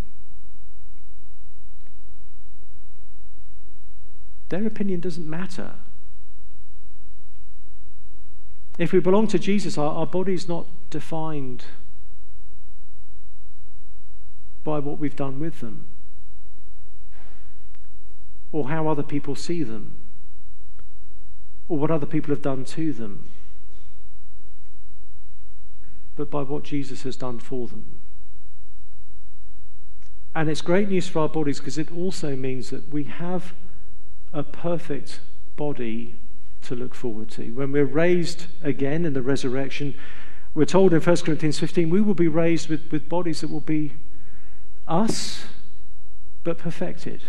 Their 4.50 4.66
opinion 4.66 5.00
doesn't 5.00 5.26
matter. 5.26 5.74
If 8.78 8.92
we 8.92 9.00
belong 9.00 9.28
to 9.28 9.38
Jesus, 9.38 9.78
our, 9.78 9.94
our 9.94 10.06
body 10.06 10.34
is 10.34 10.48
not 10.48 10.66
defined 10.90 11.64
by 14.64 14.78
what 14.78 14.98
we've 14.98 15.16
done 15.16 15.38
with 15.38 15.60
them 15.60 15.86
or 18.50 18.68
how 18.68 18.88
other 18.88 19.02
people 19.02 19.34
see 19.34 19.62
them 19.62 19.92
or 21.68 21.78
what 21.78 21.90
other 21.90 22.06
people 22.06 22.30
have 22.30 22.42
done 22.42 22.64
to 22.64 22.92
them, 22.92 23.28
but 26.16 26.30
by 26.30 26.42
what 26.42 26.62
Jesus 26.62 27.02
has 27.02 27.16
done 27.16 27.38
for 27.38 27.68
them. 27.68 28.00
And 30.34 30.48
it's 30.48 30.62
great 30.62 30.88
news 30.88 31.08
for 31.08 31.20
our 31.20 31.28
bodies 31.28 31.58
because 31.58 31.78
it 31.78 31.92
also 31.92 32.34
means 32.34 32.70
that 32.70 32.88
we 32.88 33.04
have 33.04 33.54
a 34.32 34.42
perfect 34.42 35.20
body 35.56 36.16
to 36.62 36.74
look 36.74 36.94
forward 36.94 37.30
to. 37.30 37.50
When 37.50 37.72
we're 37.72 37.84
raised 37.84 38.46
again 38.62 39.04
in 39.04 39.12
the 39.12 39.22
resurrection, 39.22 39.94
we're 40.54 40.64
told 40.64 40.92
in 40.92 41.00
1 41.00 41.16
Corinthians 41.18 41.58
15, 41.58 41.90
we 41.90 42.00
will 42.00 42.14
be 42.14 42.28
raised 42.28 42.68
with, 42.68 42.90
with 42.90 43.08
bodies 43.08 43.40
that 43.40 43.50
will 43.50 43.60
be 43.60 43.92
us, 44.86 45.44
but 46.42 46.58
perfected. 46.58 47.22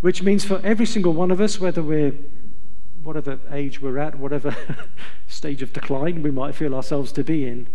which 0.00 0.22
means 0.22 0.44
for 0.44 0.60
every 0.62 0.86
single 0.86 1.12
one 1.12 1.30
of 1.30 1.40
us, 1.40 1.58
whether 1.58 1.82
we're 1.82 2.14
whatever 3.02 3.38
age 3.50 3.80
we're 3.80 3.98
at, 3.98 4.18
whatever 4.18 4.56
stage 5.26 5.62
of 5.62 5.72
decline 5.72 6.22
we 6.22 6.30
might 6.30 6.54
feel 6.54 6.74
ourselves 6.74 7.12
to 7.12 7.24
be 7.24 7.46
in, 7.46 7.66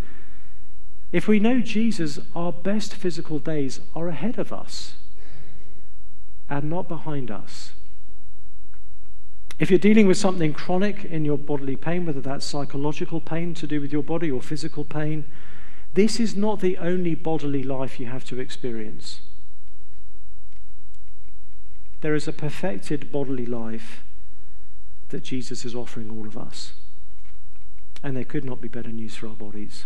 if 1.12 1.28
we 1.28 1.40
know 1.40 1.60
Jesus, 1.60 2.20
our 2.36 2.54
best 2.54 2.96
physical 2.96 3.40
days 3.40 3.82
are 3.96 4.08
ahead 4.08 4.40
of 4.40 4.54
us 4.54 4.96
and 6.50 6.70
not 6.70 6.88
behind 6.88 7.30
us. 7.30 7.74
If 9.60 9.70
you're 9.70 9.78
dealing 9.78 10.08
with 10.08 10.18
something 10.18 10.54
chronic 10.54 11.04
in 11.06 11.26
your 11.26 11.38
bodily 11.38 11.76
pain, 11.76 12.06
whether 12.06 12.22
that's 12.22 12.46
psychological 12.46 13.20
pain 13.20 13.54
to 13.56 13.68
do 13.68 13.82
with 13.82 13.92
your 13.92 14.04
body 14.04 14.32
or 14.32 14.42
physical 14.42 14.86
pain, 14.86 15.26
this 15.93 16.19
is 16.19 16.36
not 16.36 16.62
the 16.62 16.77
only 16.77 17.15
bodily 17.15 17.63
life 17.63 17.99
you 17.99 18.06
have 18.06 18.23
to 18.25 18.39
experience. 18.39 19.21
There 22.01 22.15
is 22.15 22.27
a 22.27 22.34
perfected 22.34 23.12
bodily 23.12 23.45
life 23.45 24.04
that 25.10 25.23
Jesus 25.23 25.65
is 25.65 25.75
offering 25.75 26.10
all 26.10 26.25
of 26.25 26.38
us. 26.38 26.73
And 28.04 28.17
there 28.17 28.25
could 28.25 28.45
not 28.45 28.62
be 28.62 28.67
better 28.67 28.91
news 28.91 29.15
for 29.15 29.27
our 29.27 29.36
bodies. 29.36 29.86